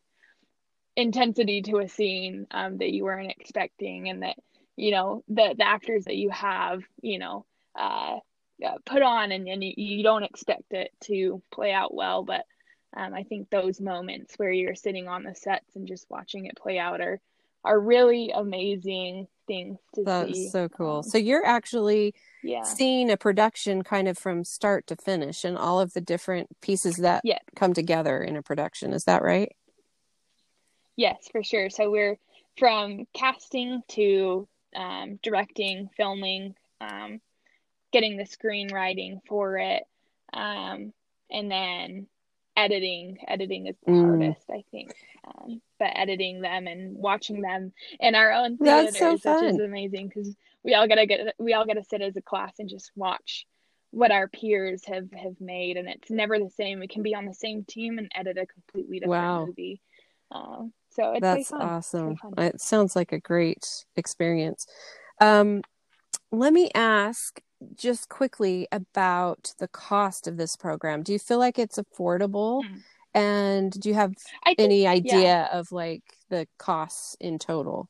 intensity 0.96 1.62
to 1.63 1.80
a 1.80 1.88
scene 1.88 2.48
um, 2.52 2.78
that 2.78 2.91
you 2.91 3.04
weren't 3.04 3.32
expecting 3.32 4.10
and 4.10 4.24
that 4.24 4.36
you 4.76 4.91
know 4.91 5.24
the, 5.28 5.56
the 5.58 5.68
actors 5.68 6.06
that 6.06 6.15
you 6.15 6.30
have 6.30 6.82
you 7.02 7.20
know 7.20 7.46
uh, 7.78 8.18
put 8.86 9.02
on 9.02 9.32
and, 9.32 9.48
and 9.48 9.63
you, 9.63 9.74
you 9.76 10.04
don't 10.04 10.24
expect 10.24 10.72
it 10.72 10.91
to 11.02 11.41
play 11.52 11.74
out 11.74 11.94
well. 11.94 12.24
But 12.24 12.46
um, 12.96 13.13
i 13.13 13.24
think 13.24 13.50
those 13.50 13.82
moments 13.82 14.36
where 14.38 14.52
you're 14.52 14.76
sitting 14.76 15.08
on 15.08 15.24
the 15.24 15.36
sets 15.36 15.76
and 15.76 15.88
just 15.88 16.10
watching 16.10 16.46
it 16.46 16.58
play 16.58 16.80
out 16.80 17.02
are 17.02 17.20
are 17.63 17.80
really 17.80 18.32
amazing 18.34 19.28
things 19.47 19.77
to 19.95 20.03
that's 20.03 20.31
see 20.31 20.49
so 20.49 20.69
cool. 20.69 20.97
Um, 20.97 21.03
So 21.03 21.17
you're 21.17 21.45
actually 21.45 22.13
yeah 22.43 22.63
seeing 22.63 23.10
a 23.10 23.17
production 23.17 23.84
kind 23.84 24.08
of 24.08 24.17
from 24.17 24.43
start 24.43 24.88
to 24.88 24.95
finish 24.95 25.43
and 25.43 25.58
all 25.58 25.79
of 25.79 25.93
the 25.93 26.01
different 26.01 26.49
pieces 26.62 26.97
that 26.97 27.21
come 27.55 27.73
together 27.73 28.21
in 28.21 28.36
a 28.36 28.41
production. 28.41 28.93
Is 28.93 29.05
that 29.05 29.21
right? 29.21 29.51
Yes, 30.95 31.27
for 31.31 31.43
sure. 31.43 31.69
So 31.69 31.91
we're 31.91 32.17
from 32.58 33.05
casting 33.13 33.81
to 33.89 34.47
um, 34.75 35.19
directing, 35.21 35.89
filming, 35.97 36.55
um, 36.79 37.19
getting 37.91 38.17
the 38.17 38.23
screenwriting 38.23 39.19
for 39.27 39.58
it, 39.58 39.84
um, 40.34 40.93
and 41.29 41.51
then 41.51 42.08
editing. 42.56 43.18
Editing 43.28 43.68
is 43.68 43.76
the 43.86 43.91
Mm. 43.91 44.02
hardest, 44.02 44.50
I 44.50 44.63
think. 44.72 44.94
Um, 45.26 45.62
but 45.80 45.91
editing 45.96 46.41
them 46.41 46.68
and 46.68 46.96
watching 46.98 47.41
them 47.41 47.74
in 48.00 48.15
our 48.15 48.32
own 48.32 48.58
That's 48.58 48.98
so 48.98 49.18
theaters, 49.18 49.41
which 49.41 49.52
is 49.54 49.60
amazing 49.60 50.08
because 50.08 50.36
we 50.63 50.74
all 50.74 50.88
gotta 50.88 51.06
get 51.06 51.36
we 51.39 51.54
all 51.54 51.65
gotta 51.65 51.84
sit 51.84 52.02
as 52.02 52.15
a 52.15 52.22
class 52.22 52.60
and 52.60 52.70
just 52.70 52.91
watch 52.96 53.46
what 53.91 54.12
our 54.12 54.28
peers 54.28 54.84
have 54.86 55.12
have 55.13 55.39
made, 55.39 55.78
and 55.78 55.88
it's 55.88 56.10
never 56.10 56.39
the 56.39 56.50
same. 56.50 56.80
We 56.80 56.88
can 56.88 57.04
be 57.04 57.15
on 57.15 57.26
the 57.26 57.34
same 57.34 57.63
team 57.63 57.98
and 57.98 58.12
edit 58.13 58.38
a 58.38 58.46
completely 58.46 59.00
different 59.00 59.22
Wow. 59.22 59.46
movie. 59.46 59.82
Um, 60.32 60.74
so 60.89 61.13
it's 61.13 61.22
That's 61.22 61.52
awesome. 61.52 62.18
fun. 62.18 62.34
It 62.38 62.60
sounds 62.60 62.96
like 62.96 63.12
a 63.12 63.20
great 63.20 63.86
experience. 63.96 64.65
Um, 65.22 65.62
let 66.32 66.52
me 66.52 66.72
ask 66.74 67.39
just 67.76 68.10
quickly 68.10 68.68
about 68.72 69.54
the 69.60 69.68
cost 69.68 70.28
of 70.28 70.38
this 70.38 70.56
program. 70.56 71.04
Do 71.04 71.13
you 71.13 71.20
feel 71.20 71.39
like 71.39 71.58
it's 71.60 71.78
affordable? 71.80 72.63
Mm. 72.63 72.82
And 73.13 73.72
do 73.82 73.88
you 73.89 73.96
have 73.96 74.13
think, 74.46 74.60
any 74.60 74.86
idea 74.88 75.50
of 75.52 75.72
like 75.72 76.04
the 76.30 76.48
costs 76.58 77.15
in 77.20 77.39
total? 77.39 77.89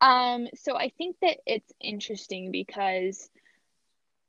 um, 0.00 0.48
so 0.54 0.76
I 0.76 0.88
think 0.96 1.16
that 1.20 1.38
it's 1.46 1.72
interesting 1.80 2.50
because 2.50 3.28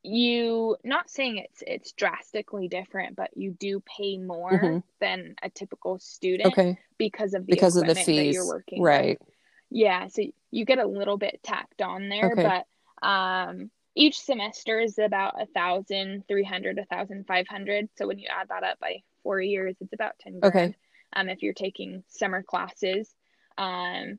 you 0.03 0.75
not 0.83 1.09
saying 1.09 1.37
it's 1.37 1.63
it's 1.65 1.91
drastically 1.93 2.67
different, 2.67 3.15
but 3.15 3.29
you 3.37 3.51
do 3.51 3.81
pay 3.81 4.17
more 4.17 4.51
Mhm. 4.51 4.83
than 4.99 5.35
a 5.43 5.49
typical 5.49 5.99
student 5.99 6.51
Okay. 6.53 6.77
because 6.97 7.33
of 7.33 7.45
the 7.45 7.53
Because 7.53 7.77
of 7.77 7.85
the 7.85 7.91
equipment 7.91 8.05
that 8.07 8.23
fees. 8.23 8.35
you're 8.35 8.47
working 8.47 8.81
with. 8.81 8.89
Right. 8.89 9.21
Yeah, 9.69 10.07
so 10.07 10.23
you 10.49 10.65
get 10.65 10.79
a 10.79 10.85
little 10.85 11.17
bit 11.17 11.39
tacked 11.43 11.81
on 11.81 12.09
there, 12.09 12.31
Okay. 12.31 12.43
but 12.43 12.67
um, 13.01 13.71
each 13.95 14.19
semester 14.21 14.79
is 14.79 14.97
about 14.97 15.41
a 15.41 15.45
thousand 15.47 16.23
three 16.27 16.43
hundred, 16.43 16.77
a 16.77 16.85
thousand 16.85 17.27
five 17.27 17.47
hundred. 17.47 17.89
So 17.97 18.07
when 18.07 18.19
you 18.19 18.27
add 18.29 18.49
that 18.49 18.63
up 18.63 18.79
by 18.79 19.01
four 19.23 19.41
years, 19.41 19.75
it's 19.81 19.93
about 19.93 20.13
ten 20.19 20.39
Okay. 20.43 20.75
Um, 21.13 21.27
if 21.27 21.43
you're 21.43 21.53
taking 21.53 22.03
summer 22.07 22.41
classes, 22.41 23.13
um, 23.57 24.17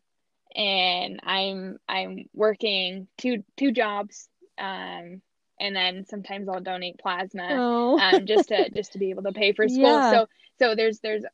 and 0.55 1.21
I'm 1.23 1.79
I'm 1.89 2.27
working 2.35 3.09
two 3.17 3.45
two 3.57 3.73
jobs, 3.73 4.29
um, 4.59 5.23
and 5.59 5.75
then 5.75 6.05
sometimes 6.07 6.49
I'll 6.49 6.61
donate 6.61 6.99
plasma 6.99 7.49
Oh. 7.51 7.99
um, 7.99 8.27
just 8.27 8.49
to 8.49 8.69
just 8.75 8.93
to 8.93 8.99
be 8.99 9.11
able 9.11 9.23
to 9.23 9.33
pay 9.33 9.53
for 9.53 9.69
school. 9.69 9.83
Yeah. 9.85 10.11
So 10.11 10.27
so 10.59 10.75
there's 10.75 11.01
there's 11.01 11.25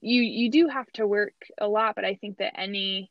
you 0.00 0.22
you 0.22 0.50
do 0.50 0.68
have 0.68 0.90
to 0.92 1.06
work 1.06 1.34
a 1.58 1.68
lot, 1.68 1.94
but 1.94 2.06
I 2.06 2.14
think 2.14 2.38
that 2.38 2.58
any 2.58 3.10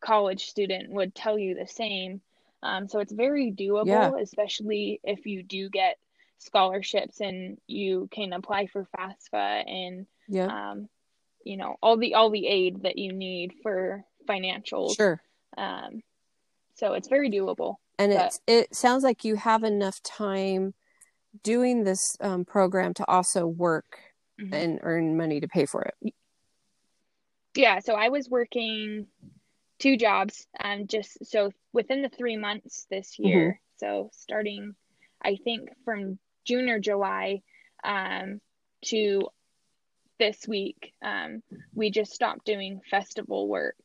college 0.00 0.46
student 0.46 0.90
would 0.92 1.14
tell 1.14 1.38
you 1.38 1.54
the 1.54 1.66
same. 1.68 2.20
Um, 2.64 2.88
so 2.88 2.98
it's 2.98 3.12
very 3.12 3.52
doable, 3.52 3.86
Yeah. 3.86 4.10
especially 4.20 4.98
if 5.04 5.26
you 5.26 5.42
do 5.42 5.68
get 5.68 5.98
scholarships 6.38 7.20
and 7.20 7.58
you 7.66 8.08
can 8.10 8.32
apply 8.32 8.66
for 8.66 8.86
FAFSA 8.96 9.70
and 9.70 10.06
yeah. 10.28 10.70
um, 10.70 10.88
you 11.44 11.56
know 11.58 11.76
all 11.82 11.96
the 11.98 12.14
all 12.14 12.30
the 12.30 12.46
aid 12.46 12.82
that 12.82 12.96
you 12.98 13.12
need 13.12 13.52
for 13.62 14.04
financials. 14.26 14.96
Sure. 14.96 15.20
Um, 15.58 16.02
so 16.74 16.94
it's 16.94 17.08
very 17.08 17.30
doable. 17.30 17.76
And 17.98 18.12
But- 18.12 18.26
it's 18.26 18.40
it 18.46 18.74
sounds 18.74 19.04
like 19.04 19.24
you 19.24 19.36
have 19.36 19.62
enough 19.62 20.02
time 20.02 20.72
doing 21.42 21.84
this 21.84 22.16
um, 22.20 22.44
program 22.46 22.94
to 22.94 23.04
also 23.08 23.46
work 23.46 23.98
Mhm. 24.40 24.52
and 24.54 24.80
earn 24.82 25.16
money 25.16 25.38
to 25.40 25.48
pay 25.48 25.66
for 25.66 25.82
it. 25.82 26.14
Yeah, 27.54 27.78
so 27.80 27.94
I 27.94 28.08
was 28.08 28.28
working 28.28 29.06
two 29.78 29.96
jobs, 29.96 30.46
um, 30.62 30.86
just 30.86 31.26
so 31.26 31.50
within 31.72 32.02
the 32.02 32.08
three 32.08 32.36
months 32.36 32.86
this 32.90 33.18
year. 33.18 33.60
So 33.76 34.10
starting, 34.12 34.74
I 35.22 35.36
think 35.36 35.70
from 35.84 36.18
June 36.44 36.68
or 36.68 36.78
July, 36.78 37.42
um, 37.82 38.40
to 38.86 39.28
this 40.18 40.46
week, 40.46 40.92
um, 41.02 41.42
we 41.74 41.90
just 41.90 42.12
stopped 42.12 42.44
doing 42.44 42.80
festival 42.88 43.48
work 43.48 43.76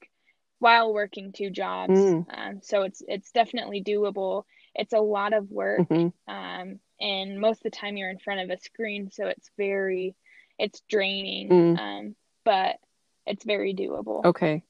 while 0.59 0.93
working 0.93 1.31
two 1.31 1.49
jobs. 1.49 1.99
Mm. 1.99 2.25
Um, 2.29 2.59
so 2.61 2.83
it's 2.83 3.01
it's 3.07 3.31
definitely 3.31 3.83
doable. 3.83 4.43
It's 4.75 4.93
a 4.93 4.99
lot 4.99 5.33
of 5.33 5.49
work, 5.49 5.89
Mhm. 5.89 6.13
um, 6.27 6.79
and 7.01 7.39
most 7.39 7.59
of 7.59 7.63
the 7.71 7.77
time 7.77 7.97
you're 7.97 8.09
in 8.09 8.19
front 8.19 8.41
of 8.41 8.49
a 8.49 8.61
screen, 8.61 9.09
so 9.09 9.27
it's 9.27 9.49
very, 9.57 10.15
it's 10.59 10.81
draining. 10.81 11.49
Mm. 11.49 11.79
Um, 11.79 12.15
but 12.43 12.79
it's 13.25 13.43
very 13.43 13.73
doable 13.73 14.25
Okay. 14.25 14.63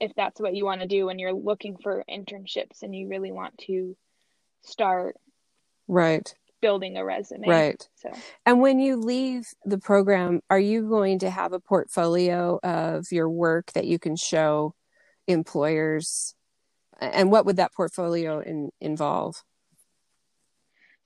If 0.00 0.12
that's 0.16 0.40
what 0.40 0.54
you 0.54 0.64
want 0.64 0.80
to 0.80 0.86
do 0.86 1.06
when 1.06 1.18
you're 1.18 1.32
looking 1.32 1.76
for 1.76 2.04
internships 2.08 2.82
and 2.82 2.94
you 2.94 3.08
really 3.08 3.32
want 3.32 3.56
to 3.58 3.96
start 4.62 5.16
Right. 5.86 6.34
building 6.60 6.96
a 6.96 7.04
resume. 7.04 7.48
Right. 7.48 7.88
So 7.96 8.10
And 8.44 8.60
when 8.60 8.78
you 8.78 8.96
leave 8.96 9.48
the 9.64 9.78
program, 9.78 10.40
are 10.50 10.58
you 10.58 10.88
going 10.88 11.18
to 11.20 11.30
have 11.30 11.52
a 11.52 11.60
portfolio 11.60 12.58
of 12.62 13.06
your 13.10 13.28
work 13.28 13.72
that 13.72 13.86
you 13.86 13.98
can 13.98 14.16
show 14.16 14.74
employers? 15.26 16.34
And 17.00 17.30
what 17.30 17.46
would 17.46 17.56
that 17.56 17.72
portfolio 17.74 18.40
in, 18.40 18.70
involve? 18.80 19.42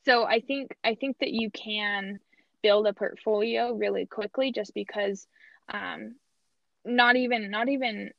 so 0.05 0.25
I 0.25 0.41
think 0.41 0.77
I 0.83 0.95
think 0.95 1.19
that 1.21 1.31
you 1.31 1.51
can 1.51 2.19
build 2.63 2.87
a 2.87 2.93
portfolio 2.93 3.73
really 3.73 4.07
quickly 4.07 4.53
just 4.53 4.75
because 4.75 5.27
um, 5.73 6.17
not 6.85 7.17
even 7.17 7.51
not 7.51 7.69
even 7.69 8.11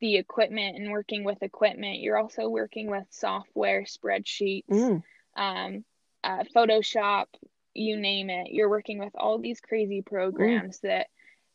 the 0.00 0.16
equipment 0.16 0.76
and 0.76 0.90
working 0.90 1.24
with 1.24 1.42
equipment 1.42 2.00
you're 2.00 2.18
also 2.18 2.48
working 2.48 2.90
with 2.90 3.04
software 3.10 3.82
spreadsheets 3.84 4.64
Mm. 4.70 5.02
um, 5.36 5.84
uh, 6.24 6.44
photoshop 6.54 7.26
you 7.74 7.96
name 7.96 8.30
it 8.30 8.48
you're 8.50 8.68
working 8.70 8.98
with 8.98 9.12
all 9.14 9.38
these 9.38 9.60
crazy 9.60 10.02
programs 10.02 10.80
that 10.80 11.06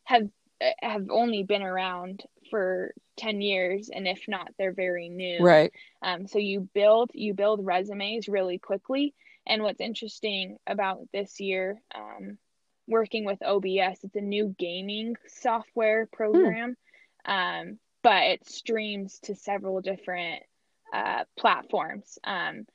have 0.04 0.28
uh, 0.62 0.70
have 0.82 1.10
only 1.10 1.44
been 1.44 1.64
around 1.64 2.24
for 2.50 2.94
10 3.18 3.42
years 3.42 3.90
and 3.94 4.08
if 4.08 4.28
not 4.28 4.50
they're 4.58 4.74
very 4.74 5.10
new 5.10 5.42
Right. 5.44 5.72
um, 6.02 6.28
so 6.28 6.38
you 6.40 6.70
build 6.74 7.12
you 7.14 7.34
build 7.34 7.66
resumes 7.66 8.28
really 8.28 8.58
quickly. 8.60 9.14
And 9.48 9.64
what's 9.64 9.82
interesting 9.82 10.58
about 10.68 11.00
this 11.12 11.40
year, 11.40 11.82
um, 11.96 12.38
working 12.88 13.26
with 13.26 13.42
OBS, 13.42 14.04
it's 14.04 14.16
a 14.16 14.22
new 14.22 14.56
gaming 14.60 15.16
software 15.28 16.06
program, 16.06 16.78
um, 17.26 17.80
but 18.04 18.24
it 18.24 18.48
streams 18.50 19.20
to 19.24 19.36
several 19.36 19.82
different 19.82 20.44
uh, 20.94 21.24
platforms. 21.38 22.18
Um, 22.24 22.66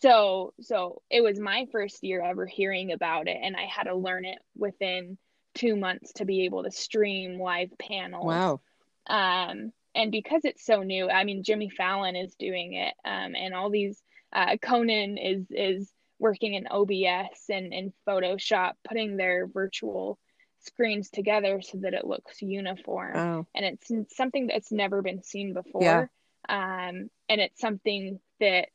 so 0.00 0.52
so 0.60 1.02
it 1.10 1.20
was 1.22 1.38
my 1.38 1.66
first 1.72 2.02
year 2.02 2.22
ever 2.22 2.46
hearing 2.46 2.92
about 2.92 3.28
it, 3.28 3.38
and 3.40 3.56
I 3.56 3.66
had 3.66 3.84
to 3.84 3.94
learn 3.94 4.24
it 4.24 4.38
within 4.56 5.18
two 5.54 5.76
months 5.76 6.12
to 6.14 6.24
be 6.24 6.44
able 6.44 6.64
to 6.64 6.70
stream 6.70 7.38
live 7.38 7.70
panels 7.78 8.24
Wow. 8.24 8.60
um 9.06 9.70
and 9.94 10.10
because 10.10 10.40
it's 10.44 10.64
so 10.64 10.82
new 10.82 11.10
i 11.10 11.24
mean 11.24 11.42
jimmy 11.42 11.68
fallon 11.68 12.16
is 12.16 12.34
doing 12.36 12.72
it 12.72 12.94
um 13.04 13.34
and 13.34 13.52
all 13.54 13.68
these 13.68 14.02
uh 14.32 14.56
conan 14.62 15.18
is 15.18 15.44
is 15.50 15.92
working 16.18 16.54
in 16.54 16.66
obs 16.68 17.50
and 17.50 17.74
in 17.74 17.92
photoshop 18.08 18.72
putting 18.88 19.18
their 19.18 19.46
virtual 19.46 20.18
screens 20.62 21.10
together 21.10 21.60
so 21.60 21.78
that 21.78 21.94
it 21.94 22.06
looks 22.06 22.42
uniform 22.42 23.14
Wow. 23.14 23.46
and 23.54 23.64
it's 23.64 24.16
something 24.16 24.46
that's 24.46 24.72
never 24.72 25.02
been 25.02 25.22
seen 25.22 25.52
before 25.54 26.10
Yeah. 26.48 26.88
um 26.88 27.10
and 27.28 27.40
it's 27.40 27.60
something 27.60 28.20
that 28.40 28.68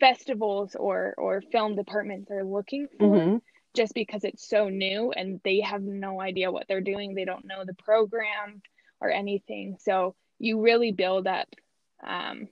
festivals 0.00 0.74
or 0.74 1.14
or 1.16 1.40
film 1.40 1.74
departments 1.76 2.30
are 2.30 2.44
looking 2.44 2.88
for 2.98 3.22
hmm 3.24 3.36
just 3.74 3.94
because 3.94 4.24
it's 4.24 4.48
so 4.48 4.68
new 4.68 5.12
and 5.12 5.40
they 5.44 5.60
have 5.60 5.82
no 5.82 6.18
idea 6.20 6.50
what 6.50 6.66
they're 6.66 6.80
doing. 6.80 7.14
They 7.14 7.26
don't 7.26 7.44
know 7.44 7.62
the 7.64 7.74
program 7.74 8.62
or 9.00 9.10
anything. 9.10 9.76
So 9.80 10.14
you 10.38 10.62
really 10.62 10.92
build 10.92 11.26
up 11.26 11.46
um, 12.02 12.48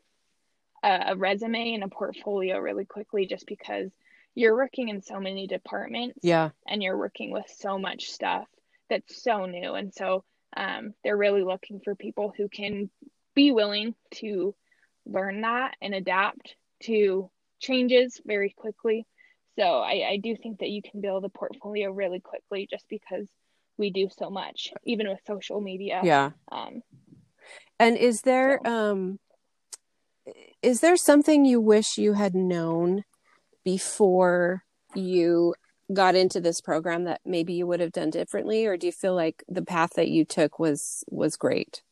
a, 0.82 1.04
a 1.08 1.16
resume 1.16 1.74
and 1.74 1.82
a 1.84 1.88
portfolio 1.88 2.58
really 2.58 2.84
quickly 2.84 3.26
just 3.26 3.46
because 3.46 3.90
you're 4.34 4.54
working 4.54 4.88
in 4.88 5.00
so 5.02 5.18
many 5.18 5.46
departments 5.46 6.18
Yeah. 6.22 6.50
and 6.66 6.82
you're 6.82 6.98
working 6.98 7.30
with 7.30 7.46
so 7.58 7.78
much 7.78 8.10
stuff 8.10 8.46
that's 8.90 9.22
so 9.22 9.46
new. 9.46 9.74
And 9.74 9.92
so 9.92 10.24
um, 10.56 10.94
they're 11.02 11.16
really 11.16 11.42
looking 11.42 11.80
for 11.84 11.94
people 11.94 12.32
who 12.36 12.48
can 12.48 12.90
be 13.34 13.50
willing 13.52 13.94
to 14.14 14.54
learn 15.06 15.40
that 15.42 15.74
and 15.82 15.94
adapt 15.94 16.54
to 16.84 17.30
changes 17.60 18.20
very 18.24 18.54
quickly. 18.56 19.06
So 19.58 19.64
I, 19.64 20.06
I 20.10 20.20
do 20.22 20.36
think 20.36 20.60
that 20.60 20.70
you 20.70 20.82
can 20.82 21.00
build 21.00 21.24
a 21.24 21.28
portfolio 21.28 21.90
really 21.90 22.20
quickly 22.20 22.66
just 22.70 22.84
because 22.88 23.26
we 23.78 23.90
do 23.90 24.08
so 24.16 24.30
much, 24.30 24.72
even 24.84 25.08
with 25.08 25.18
social 25.26 25.60
media. 25.60 26.00
Yeah. 26.04 26.30
Um, 26.50 26.82
And 27.78 27.96
is 27.96 28.22
there 28.22 28.60
So- 28.64 28.70
um 28.70 29.18
is 30.62 30.80
there 30.80 30.96
something 30.96 31.44
you 31.44 31.60
wish 31.60 31.98
you 31.98 32.14
had 32.14 32.34
known 32.34 33.04
before 33.64 34.64
you 34.94 35.54
got 35.92 36.14
into 36.14 36.40
this 36.40 36.60
program 36.60 37.04
that 37.04 37.20
maybe 37.24 37.52
you 37.52 37.66
would 37.66 37.80
have 37.80 37.92
done 37.92 38.10
differently 38.10 38.66
or 38.66 38.76
do 38.76 38.86
you 38.86 38.92
feel 38.92 39.14
like 39.14 39.44
the 39.48 39.62
path 39.62 39.90
that 39.96 40.08
you 40.08 40.24
took 40.24 40.58
was 40.58 41.04
was 41.10 41.36
great? 41.36 41.82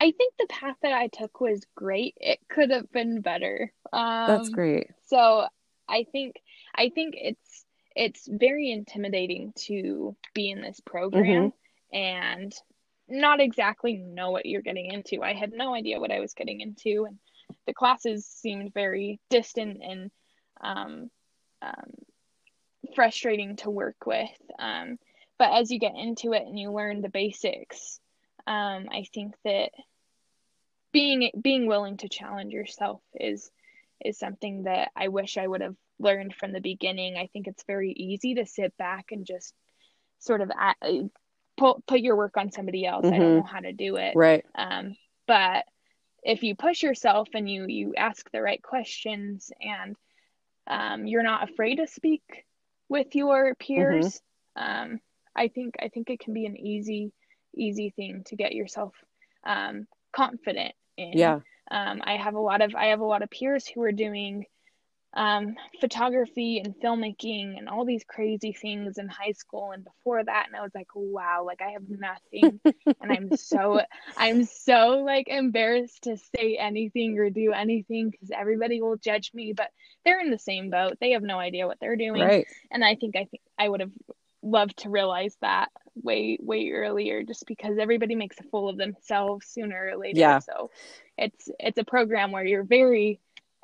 I 0.00 0.10
think 0.10 0.34
the 0.36 0.48
path 0.48 0.74
that 0.82 0.92
I 0.92 1.06
took 1.06 1.40
was 1.40 1.64
great. 1.76 2.14
It 2.20 2.40
could 2.48 2.70
have 2.72 2.90
been 2.90 3.20
better. 3.20 3.72
Um, 3.92 4.26
That's 4.26 4.48
great. 4.48 4.88
So 5.06 5.46
I 5.88 6.04
think 6.10 6.40
I 6.74 6.88
think 6.88 7.14
it's 7.16 7.64
it's 7.94 8.26
very 8.28 8.70
intimidating 8.70 9.52
to 9.66 10.16
be 10.34 10.50
in 10.50 10.60
this 10.60 10.80
program 10.80 11.52
and 11.92 12.52
not 13.08 13.40
exactly 13.40 13.96
know 13.96 14.30
what 14.30 14.46
you're 14.46 14.62
getting 14.62 14.90
into. 14.90 15.22
I 15.22 15.34
had 15.34 15.52
no 15.52 15.74
idea 15.74 16.00
what 16.00 16.10
I 16.10 16.20
was 16.20 16.34
getting 16.34 16.60
into, 16.60 17.06
and 17.06 17.18
the 17.66 17.74
classes 17.74 18.26
seemed 18.26 18.72
very 18.74 19.20
distant 19.30 19.82
and 19.82 20.10
um, 20.60 21.10
um, 21.60 21.92
frustrating 22.94 23.56
to 23.56 23.70
work 23.70 24.06
with. 24.06 24.30
Um, 24.58 24.98
but 25.38 25.52
as 25.60 25.70
you 25.70 25.78
get 25.78 25.94
into 25.96 26.32
it 26.32 26.42
and 26.42 26.58
you 26.58 26.70
learn 26.70 27.00
the 27.00 27.08
basics, 27.08 28.00
um, 28.46 28.88
I 28.90 29.04
think 29.12 29.34
that 29.44 29.70
being 30.92 31.30
being 31.40 31.66
willing 31.66 31.96
to 31.98 32.08
challenge 32.08 32.52
yourself 32.52 33.00
is 33.14 33.50
is 34.04 34.18
something 34.18 34.64
that 34.64 34.90
I 34.96 35.08
wish 35.08 35.38
I 35.38 35.46
would 35.46 35.60
have 35.60 35.76
learned 35.98 36.34
from 36.34 36.52
the 36.52 36.60
beginning. 36.60 37.16
I 37.16 37.28
think 37.28 37.46
it's 37.46 37.64
very 37.64 37.92
easy 37.92 38.34
to 38.34 38.46
sit 38.46 38.76
back 38.76 39.06
and 39.12 39.24
just 39.24 39.54
sort 40.18 40.40
of 40.40 40.50
at, 40.58 40.76
put 41.56 41.86
put 41.86 42.00
your 42.00 42.16
work 42.16 42.36
on 42.36 42.52
somebody 42.52 42.84
else. 42.84 43.06
I 43.06 43.10
Mhm. 43.10 43.18
don't 43.18 43.36
know 43.36 43.42
how 43.42 43.60
to 43.60 43.72
do 43.72 43.96
it. 43.96 44.14
Right. 44.16 44.44
Um, 44.54 44.96
but 45.26 45.64
if 46.22 46.42
you 46.42 46.54
push 46.54 46.82
yourself 46.82 47.28
and 47.34 47.48
you 47.48 47.66
you 47.66 47.94
ask 47.96 48.30
the 48.30 48.42
right 48.42 48.62
questions 48.62 49.50
and 49.60 49.96
um, 50.66 51.06
you're 51.06 51.22
not 51.24 51.48
afraid 51.50 51.76
to 51.76 51.86
speak 51.86 52.44
with 52.92 53.14
your 53.14 53.54
peers, 53.54 54.20
um, 54.54 55.00
I 55.34 55.48
think 55.48 55.74
I 55.80 55.88
think 55.88 56.10
it 56.10 56.20
can 56.20 56.34
be 56.34 56.46
an 56.46 56.56
easy 56.56 57.12
easy 57.54 57.90
thing 57.90 58.22
to 58.26 58.36
get 58.36 58.52
yourself 58.52 58.94
um, 59.44 59.86
confident 60.14 60.74
in. 60.96 61.12
Yeah. 61.14 61.40
Um, 61.70 62.02
I 62.04 62.16
have 62.16 62.34
a 62.34 62.40
lot 62.40 62.60
of 62.60 62.74
I 62.74 62.86
have 62.86 63.00
a 63.00 63.04
lot 63.04 63.22
of 63.22 63.30
peers 63.30 63.66
who 63.66 63.82
are 63.82 63.92
doing 63.92 64.44
um, 65.14 65.56
photography 65.80 66.60
and 66.64 66.74
filmmaking 66.82 67.58
and 67.58 67.68
all 67.68 67.84
these 67.84 68.04
crazy 68.04 68.52
things 68.52 68.98
in 68.98 69.08
high 69.08 69.32
school 69.32 69.72
and 69.72 69.84
before 69.84 70.22
that, 70.24 70.46
and 70.46 70.56
I 70.56 70.62
was 70.62 70.74
like, 70.74 70.88
wow, 70.94 71.44
like 71.46 71.60
I 71.62 71.72
have 71.72 71.88
nothing, 71.88 72.60
and 73.00 73.12
I'm 73.12 73.32
so 73.32 73.80
I'm 74.16 74.44
so 74.44 75.02
like 75.04 75.28
embarrassed 75.28 76.02
to 76.04 76.16
say 76.16 76.56
anything 76.58 77.18
or 77.18 77.30
do 77.30 77.52
anything 77.52 78.10
because 78.10 78.30
everybody 78.30 78.80
will 78.80 78.96
judge 78.96 79.32
me, 79.34 79.52
but 79.56 79.70
they're 80.04 80.20
in 80.20 80.30
the 80.30 80.38
same 80.38 80.70
boat. 80.70 80.96
They 81.00 81.12
have 81.12 81.22
no 81.22 81.38
idea 81.38 81.66
what 81.66 81.78
they're 81.80 81.96
doing, 81.96 82.34
Right. 82.34 82.46
and 82.70 82.84
I 82.84 82.94
think 82.96 83.16
I 83.16 83.24
think 83.24 83.42
I 83.58 83.68
would 83.68 83.80
have 83.80 83.92
loved 84.42 84.78
to 84.78 84.90
realize 84.90 85.36
that 85.40 85.70
way 86.02 86.38
way 86.40 86.70
earlier 86.70 87.22
just 87.22 87.46
because 87.46 87.78
everybody 87.78 88.14
makes 88.14 88.38
a 88.40 88.44
fool 88.44 88.68
of 88.68 88.76
themselves 88.76 89.46
sooner 89.46 89.90
or 89.92 89.96
later 89.98 90.32
Yeah. 90.32 90.40
so 90.40 90.70
it's 91.18 91.48
it's 91.58 91.78
a 91.78 91.84
program 91.84 92.32
where 92.32 92.44
you're 92.44 92.64
very 92.64 93.20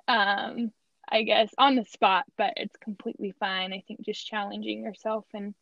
um 0.08 0.70
i 1.10 1.22
guess 1.22 1.50
on 1.58 1.74
the 1.76 1.84
spot 1.84 2.24
but 2.36 2.52
it's 2.56 2.76
completely 2.76 3.32
fine 3.38 3.72
i 3.72 3.82
think 3.86 4.00
just 4.04 4.26
challenging 4.26 4.82
yourself 4.82 5.24
and 5.34 5.54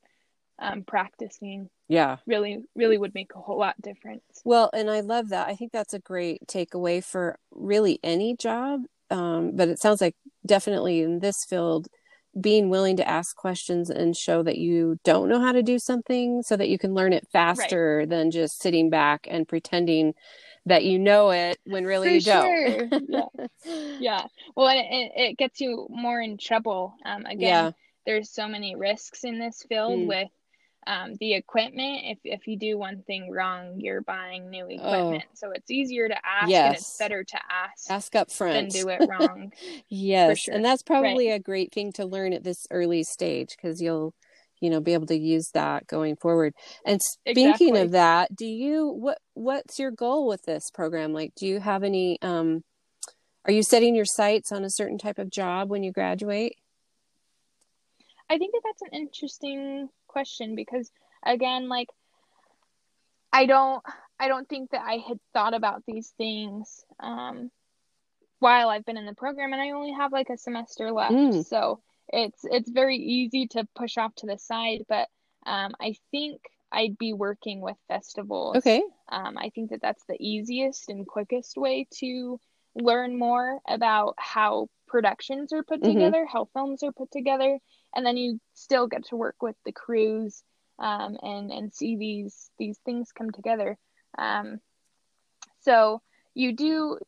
um 0.59 0.83
practicing 0.83 1.69
Yeah. 1.89 2.17
really 2.27 2.63
really 2.75 2.99
would 2.99 3.15
make 3.15 3.33
a 3.35 3.41
whole 3.41 3.59
lot 3.59 3.81
difference 3.81 4.23
Well, 4.45 4.71
and 4.73 4.91
I 4.91 5.01
love 5.01 5.31
that. 5.31 5.49
I 5.49 5.55
think 5.55 5.73
that's 5.73 5.95
a 5.95 5.99
great 5.99 6.47
takeaway 6.47 7.03
for 7.05 7.39
really 7.51 7.99
any 8.03 8.37
job. 8.37 8.83
Um, 9.11 9.53
but 9.55 9.69
it 9.69 9.79
sounds 9.79 10.01
like 10.01 10.15
definitely 10.45 11.01
in 11.01 11.21
this 11.21 11.45
field, 11.45 11.89
being 12.41 12.69
willing 12.69 12.97
to 12.97 13.09
ask 13.09 13.35
questions 13.37 13.89
and 13.91 14.17
show 14.17 14.43
that 14.43 14.59
you 14.59 14.99
don't 15.05 15.29
know 15.29 15.41
how 15.41 15.53
to 15.53 15.63
do 15.63 15.79
something 15.79 16.43
so 16.43 16.57
that 16.57 16.69
you 16.69 16.79
can 16.79 16.95
learn 16.95 17.13
it 17.13 17.27
faster 17.33 18.05
than 18.07 18.31
just 18.31 18.61
sitting 18.61 18.91
back 18.91 19.27
and 19.31 19.49
pretending 19.49 20.15
that 20.67 20.85
you 20.85 20.99
know 20.99 21.31
it 21.31 21.59
when 21.65 21.85
really 21.85 22.09
For 22.09 22.15
you 22.15 22.21
don't. 22.21 23.09
yeah 23.09 23.47
yeah 24.01 24.23
well 24.57 24.69
it, 24.69 25.13
it 25.17 25.39
gets 25.39 25.61
you 25.61 25.87
more 25.91 26.21
in 26.21 26.37
trouble 26.39 26.95
um 27.05 27.25
again 27.27 27.39
Yeah. 27.41 27.71
there's 28.05 28.31
so 28.31 28.49
many 28.49 28.75
risks 28.77 29.25
in 29.25 29.39
this 29.39 29.65
field 29.69 30.01
Mm. 30.01 30.07
with 30.09 30.29
um, 30.87 31.15
the 31.21 31.35
equipment 31.35 32.01
if 32.05 32.19
if 32.25 32.47
you 32.47 32.57
do 32.57 32.79
one 32.79 33.03
thing 33.07 33.31
wrong 33.31 33.81
you're 33.81 34.03
buying 34.03 34.51
new 34.51 34.67
Oh. 34.67 34.69
equipment 34.71 35.25
so 35.35 35.51
it's 35.51 35.71
easier 35.71 36.09
to 36.09 36.17
ask 36.27 36.53
and 36.53 36.75
it's 36.75 36.99
better 36.99 37.25
to 37.25 37.39
ask, 37.51 37.91
Ask 37.91 38.15
up 38.17 38.29
than 38.29 38.37
front. 38.37 38.73
do 38.73 38.89
it 38.89 39.01
wrong 39.09 39.53
Yes, 39.89 40.39
sure. 40.41 40.55
and 40.55 40.65
that's 40.65 40.83
probably 40.83 41.31
a 41.31 41.39
great 41.39 41.73
thing 41.73 41.93
to 41.93 42.05
learn 42.05 42.33
at 42.33 42.45
this 42.45 42.67
early 42.71 43.03
stage 43.05 43.51
because 43.57 43.81
you'll, 43.81 44.15
you 44.61 44.71
know, 44.71 44.81
be 44.81 44.93
able 44.95 45.07
to 45.07 45.17
use 45.17 45.51
that 45.55 45.87
going 45.87 46.17
forward. 46.17 46.55
And 46.85 47.01
speaking 47.03 47.47
Exactly. 47.47 47.81
of 47.83 47.91
that, 47.93 48.35
do 48.35 48.47
you 48.47 48.89
what 48.89 49.19
what's 49.35 49.79
your 49.79 49.91
goal 49.91 50.27
with 50.27 50.43
this 50.43 50.71
program? 50.73 51.13
Like, 51.13 51.33
do 51.37 51.47
you 51.47 51.61
have 51.61 51.83
any? 51.83 52.19
Um, 52.23 52.63
are 53.45 53.53
you 53.53 53.63
setting 53.63 53.95
your 53.95 54.05
sights 54.07 54.51
on 54.51 54.65
a 54.65 54.71
certain 54.71 54.99
type 54.99 55.19
of 55.19 55.31
job 55.31 55.71
when 55.71 55.83
you 55.85 55.93
graduate? 55.93 56.55
I 58.29 58.39
think 58.39 58.53
that 58.55 58.63
that's 58.65 58.83
an 58.83 58.89
interesting 58.93 59.89
question 60.17 60.55
because 60.55 60.91
again, 61.25 61.69
like 61.69 61.89
I 63.33 63.45
don't 63.45 63.83
I 64.19 64.29
don't 64.29 64.49
think 64.49 64.71
that 64.71 64.81
I 64.83 64.97
had 65.09 65.19
thought 65.35 65.53
about 65.53 65.83
these 65.87 66.09
things 66.17 66.85
um 67.01 67.51
while 68.39 68.69
I've 68.71 68.85
been 68.85 68.97
in 68.97 69.07
the 69.07 69.15
program 69.15 69.53
and 69.53 69.61
I 69.61 69.71
only 69.73 69.93
have 69.93 70.13
like 70.13 70.31
a 70.31 70.39
semester 70.39 70.91
left. 70.91 71.13
Mm. 71.13 71.45
So 71.45 71.81
it's 72.09 72.43
it's 72.45 72.71
very 72.71 72.97
easy 72.97 73.47
to 73.49 73.69
push 73.75 73.99
off 73.99 74.15
to 74.17 74.27
the 74.27 74.39
side, 74.39 74.87
but 74.89 75.09
um 75.45 75.75
I 75.81 75.97
think 76.11 76.41
I'd 76.73 76.97
be 76.99 77.13
working 77.13 77.61
with 77.61 77.77
festivals. 77.89 78.57
Okay. 78.57 78.83
Um, 79.09 79.37
I 79.39 79.51
think 79.55 79.71
that 79.71 79.83
that's 79.83 80.05
the 80.09 80.17
easiest 80.19 80.89
and 80.89 81.07
quickest 81.07 81.57
way 81.57 81.87
to 82.01 82.41
learn 82.75 83.19
more 83.19 83.61
about 83.69 84.15
how 84.19 84.69
productions 84.89 85.53
are 85.53 85.63
put 85.63 85.81
Mhm. 85.81 85.93
together, 85.93 86.27
how 86.27 86.47
films 86.47 86.83
are 86.83 86.93
put 86.93 87.11
together, 87.11 87.59
and 87.97 88.05
then 88.07 88.17
you 88.17 88.39
still 88.55 88.87
get 88.87 89.07
to 89.07 89.17
work 89.17 89.37
with 89.43 89.57
the 89.65 89.73
crews 89.73 90.43
um, 90.79 91.17
and 91.23 91.51
and 91.51 91.73
see 91.73 91.97
these 91.97 92.51
these 92.59 92.79
things 92.85 93.11
come 93.13 93.31
together. 93.31 93.77
Um, 94.19 94.61
so 95.63 96.03
you 96.35 96.53
do 96.55 96.99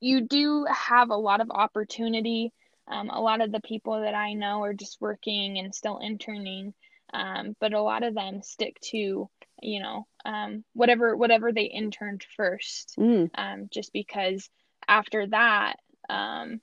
you 0.00 0.22
do 0.22 0.66
have 0.68 1.10
a 1.10 1.16
lot 1.16 1.40
of 1.40 1.50
opportunity. 1.50 2.52
Um, 2.88 3.10
a 3.10 3.20
lot 3.20 3.40
of 3.40 3.52
the 3.52 3.60
people 3.60 4.00
that 4.00 4.14
I 4.14 4.32
know 4.32 4.62
are 4.64 4.74
just 4.74 5.00
working 5.00 5.58
and 5.58 5.72
still 5.72 5.98
interning, 5.98 6.74
um, 7.14 7.54
but 7.60 7.72
a 7.72 7.80
lot 7.80 8.02
of 8.02 8.14
them 8.14 8.42
stick 8.42 8.78
to 8.90 9.28
you 9.62 9.82
know 9.82 10.06
um, 10.24 10.64
whatever 10.72 11.16
whatever 11.16 11.52
they 11.52 11.64
interned 11.64 12.24
first, 12.36 12.96
Mm. 12.98 13.30
um, 13.34 13.68
just 13.70 13.92
because 13.92 14.48
after 14.88 15.26
that 15.28 15.76
um, 16.08 16.60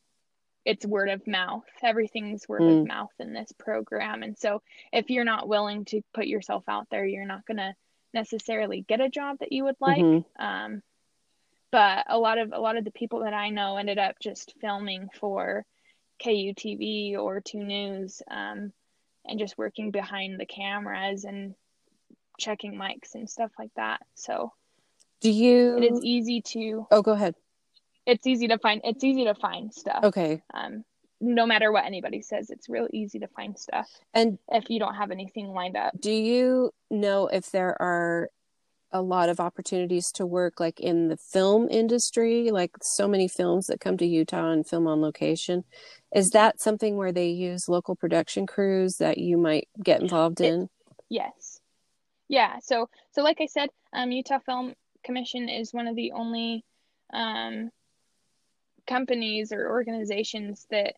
it's 0.66 0.86
word 0.86 1.10
of 1.10 1.26
mouth. 1.26 1.66
Everything's 1.82 2.48
word 2.48 2.64
Mm. 2.64 2.82
of 2.82 2.88
mouth 2.88 3.14
in 3.20 3.34
this 3.34 3.52
program, 3.54 4.24
and 4.24 4.38
so 4.38 4.62
if 4.92 5.10
you're 5.10 5.24
not 5.24 5.48
willing 5.48 5.86
to 5.86 6.02
put 6.14 6.28
yourself 6.28 6.64
out 6.68 6.90
there, 6.90 7.06
you're 7.06 7.26
not 7.26 7.46
gonna 7.46 7.76
necessarily 8.14 8.82
get 8.82 9.02
a 9.02 9.10
job 9.10 9.38
that 9.40 9.52
you 9.52 9.64
would 9.64 9.80
like. 9.80 10.04
Mhm. 10.04 10.26
Um, 10.38 10.84
but 11.72 12.06
a 12.08 12.18
lot 12.18 12.38
of 12.40 12.52
a 12.52 12.60
lot 12.60 12.78
of 12.78 12.84
the 12.84 12.92
people 12.92 13.20
that 13.20 13.34
I 13.34 13.50
know 13.50 13.78
ended 13.78 13.98
up 14.00 14.20
just 14.20 14.54
filming 14.60 15.10
for 15.10 15.66
KUTV 16.20 17.16
or 17.16 17.40
Two 17.42 17.64
News, 17.64 18.22
um, 18.30 18.74
and 19.26 19.40
just 19.40 19.58
working 19.58 19.92
behind 19.92 20.40
the 20.40 20.46
cameras 20.46 21.24
and 21.26 21.56
checking 22.38 22.74
mics 22.74 23.16
and 23.16 23.30
stuff 23.30 23.52
like 23.60 23.74
that. 23.76 24.02
So 24.16 24.52
Do 25.22 25.30
you? 25.30 25.78
it 25.78 25.84
is 25.84 26.04
easy 26.04 26.42
to 26.42 26.88
Oh, 26.92 27.02
go 27.02 27.12
ahead. 27.12 27.36
It's 28.10 28.28
easy 28.28 28.48
to 28.48 28.58
find 28.58 28.82
it's 28.84 29.04
easy 29.04 29.24
to 29.26 29.36
find 29.36 29.74
stuff. 29.74 30.04
Okay. 30.04 30.42
Um, 30.54 30.84
no 31.22 31.46
matter 31.46 31.72
what 31.72 31.86
anybody 31.86 32.22
says, 32.22 32.50
it's 32.50 32.70
real 32.70 32.88
easy 32.94 33.20
to 33.20 33.28
find 33.28 33.58
stuff 33.58 33.88
And 34.14 34.38
if 34.48 34.70
you 34.70 34.80
don't 34.80 34.96
have 34.96 35.12
anything 35.12 35.48
lined 35.50 35.76
up. 35.76 35.94
do 36.00 36.12
you 36.12 36.72
know 36.90 37.28
if 37.28 37.52
there 37.52 37.80
are 37.82 38.30
a 38.92 39.02
lot 39.02 39.30
of 39.30 39.40
opportunities 39.40 40.12
to 40.14 40.26
work 40.26 40.60
like 40.60 40.80
in 40.80 41.10
the 41.10 41.18
film 41.18 41.68
industry, 41.70 42.50
like 42.52 42.72
so 42.82 43.08
many 43.08 43.28
films 43.28 43.68
that 43.68 43.80
come 43.80 43.98
to 43.98 44.06
Utah 44.06 44.50
and 44.52 44.66
film 44.66 44.88
on 44.88 45.02
location? 45.02 45.64
Is 46.16 46.30
that 46.30 46.60
something 46.60 46.96
where 46.98 47.12
they 47.12 47.28
use 47.30 47.70
local 47.70 47.96
production 47.96 48.48
crews 48.48 48.96
that 48.98 49.18
you 49.20 49.38
might 49.38 49.68
get 49.84 50.02
involved 50.02 50.42
It- 50.42 50.54
in? 50.54 50.70
Yes. 51.10 51.60
Yeah. 52.30 52.60
So 52.62 52.90
so 53.12 53.24
like 53.24 53.42
I 53.42 53.46
said, 53.48 53.70
um, 53.94 54.12
Utah 54.12 54.40
Film 54.40 54.74
Commission 55.04 55.50
is 55.50 55.74
one 55.74 55.88
of 55.88 55.96
the 55.96 56.14
only 56.14 56.64
um, 57.14 57.72
companies 58.90 59.54
or 59.54 59.70
organizations 59.70 60.66
that 60.72 60.96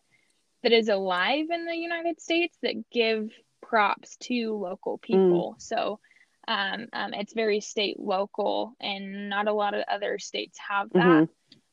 that 0.62 0.72
is 0.72 0.88
alive 0.88 1.46
in 1.50 1.66
the 1.66 1.76
United 1.76 2.20
States 2.20 2.56
that 2.62 2.88
give 2.90 3.30
props 3.60 4.16
to 4.16 4.54
local 4.56 4.98
people. 4.98 5.56
So 5.58 5.98
um, 6.46 6.86
um, 6.92 7.14
it's 7.14 7.34
very 7.34 7.60
state 7.60 7.98
local, 7.98 8.74
and 8.80 9.28
not 9.28 9.48
a 9.48 9.52
lot 9.52 9.74
of 9.74 9.84
other 9.90 10.18
states 10.18 10.58
have 10.68 10.90
that 10.92 11.28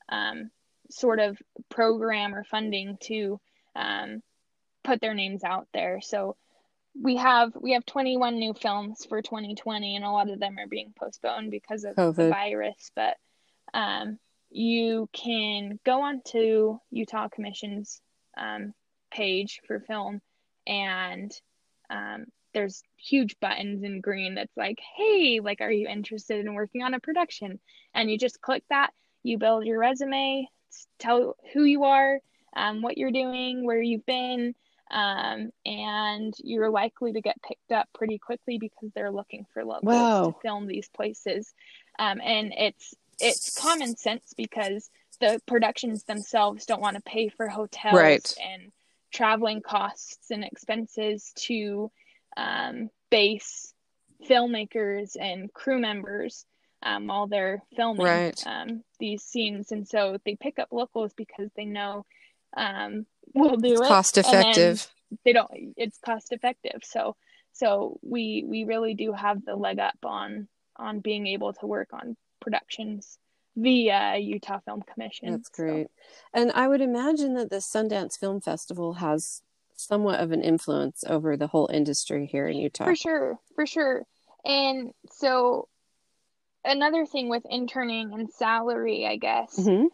um, 0.10 0.50
sort 0.90 1.20
of 1.20 1.38
program 1.70 2.34
or 2.36 2.44
funding 2.44 2.98
to 3.02 3.40
um, 3.76 4.22
put 4.84 5.02
their 5.02 5.14
names 5.14 5.44
out 5.44 5.68
there. 5.74 6.02
So 6.02 6.36
we 7.00 7.18
have 7.18 7.54
we 7.60 7.74
have 7.74 7.86
21 7.86 8.40
new 8.40 8.54
films 8.54 9.06
for 9.08 9.22
2020 9.22 9.96
and 9.96 10.06
a 10.06 10.10
lot 10.10 10.30
of 10.30 10.40
them 10.40 10.58
are 10.58 10.68
being 10.68 10.94
postponed 10.98 11.52
because 11.52 11.86
of 11.86 11.96
the 11.96 12.30
virus 12.30 12.92
but 12.96 13.16
um, 13.74 14.18
you 14.52 15.08
can 15.14 15.80
go 15.86 16.02
on 16.02 16.22
to 16.26 16.80
utah 16.92 17.28
commission's 17.28 18.02
um, 18.38 18.74
page 19.12 19.60
for 19.68 19.80
film 19.80 20.22
and 20.68 21.32
um, 21.90 22.26
there's 22.54 22.82
huge 22.98 23.36
buttons 23.40 23.84
in 23.84 24.02
green 24.02 24.36
that's 24.36 24.56
like 24.58 24.80
hey 24.98 25.40
like 25.42 25.62
are 25.62 25.72
you 25.72 25.88
interested 25.88 26.46
in 26.46 26.54
working 26.54 26.84
on 26.84 26.94
a 26.94 27.00
production 27.00 27.60
and 27.94 28.10
you 28.10 28.18
just 28.18 28.42
click 28.42 28.64
that 28.70 28.92
you 29.24 29.38
build 29.38 29.66
your 29.66 29.80
resume 29.80 30.48
tell 31.00 31.36
who 31.54 31.64
you 31.64 31.84
are 31.84 32.20
um, 32.56 32.82
what 32.82 32.98
you're 32.98 33.12
doing 33.12 33.66
where 33.66 33.82
you've 33.82 34.06
been 34.06 34.54
um, 34.92 35.52
and 35.66 36.34
you're 36.40 36.72
likely 36.72 37.14
to 37.14 37.22
get 37.22 37.42
picked 37.44 37.72
up 37.72 37.88
pretty 37.94 38.18
quickly 38.18 38.58
because 38.58 38.90
they're 38.96 39.12
looking 39.12 39.46
for 39.54 39.64
locals 39.64 39.84
Wow. 39.84 40.32
to 40.32 40.40
film 40.42 40.66
these 40.66 40.90
places. 40.90 41.54
Um, 42.00 42.20
and 42.24 42.52
it's 42.58 42.96
it's 43.20 43.58
common 43.60 43.96
sense 43.96 44.34
because 44.38 44.90
the 45.20 45.42
productions 45.46 46.04
themselves 46.04 46.66
don't 46.66 46.82
want 46.82 46.96
to 46.96 47.02
pay 47.04 47.30
for 47.30 47.48
hotels 47.48 47.94
Right. 47.94 48.34
and 48.42 48.72
traveling 49.12 49.62
costs 49.62 50.32
and 50.32 50.44
expenses 50.44 51.32
to 51.36 51.92
um, 52.38 52.90
base 53.10 53.74
filmmakers 54.30 55.16
and 55.20 55.52
crew 55.54 55.80
members 55.80 56.46
um, 56.84 57.08
while 57.08 57.28
they're 57.28 57.62
filming 57.76 58.06
Right. 58.06 58.44
um, 58.48 58.84
these 59.00 59.24
scenes. 59.24 59.72
And 59.72 59.88
so 59.88 60.18
they 60.26 60.36
pick 60.36 60.60
up 60.60 60.70
locals 60.72 61.14
because 61.16 61.50
they 61.56 61.66
know 61.66 62.06
um, 62.56 63.06
we'll 63.34 63.58
do 63.58 63.82
it. 63.82 63.88
Cost 63.88 64.18
effective. 64.18 64.88
they 65.26 65.34
don't 65.34 65.50
it's 65.76 65.98
cost 66.06 66.32
effective 66.32 66.82
so 66.84 67.16
so 67.52 68.00
we 68.04 68.44
we 68.48 68.64
really 68.64 68.94
do 68.94 69.12
have 69.12 69.44
the 69.44 69.56
leg 69.56 69.80
up 69.80 69.98
on 70.04 70.48
on 70.76 71.00
being 71.00 71.26
able 71.28 71.52
to 71.54 71.66
work 71.66 71.90
on 71.94 72.16
productions 72.40 73.18
via 73.56 74.18
Utah 74.18 74.60
Film 74.60 74.82
Commission. 74.82 75.32
That's 75.32 75.50
So, 75.54 75.64
great. 75.64 75.88
And 76.34 76.52
I 76.54 76.68
would 76.68 76.82
imagine 76.82 77.34
that 77.36 77.50
the 77.50 77.58
Sundance 77.58 78.18
Film 78.18 78.40
Festival 78.42 78.94
has 78.94 79.42
somewhat 79.76 80.20
of 80.20 80.32
an 80.32 80.42
influence 80.42 81.04
over 81.08 81.38
the 81.38 81.48
whole 81.48 81.70
industry 81.72 82.26
here 82.26 82.48
in 82.48 82.58
Utah. 82.58 82.86
for 82.86 82.96
sure, 82.96 83.40
for 83.56 83.66
sure. 83.66 84.04
And 84.46 84.92
so 85.12 85.68
another 86.66 87.06
thing 87.06 87.30
with 87.30 87.44
interning 87.50 88.14
and 88.14 88.30
salary, 88.30 89.06
I 89.06 89.16
guess. 89.18 89.56
hmm 89.56 89.86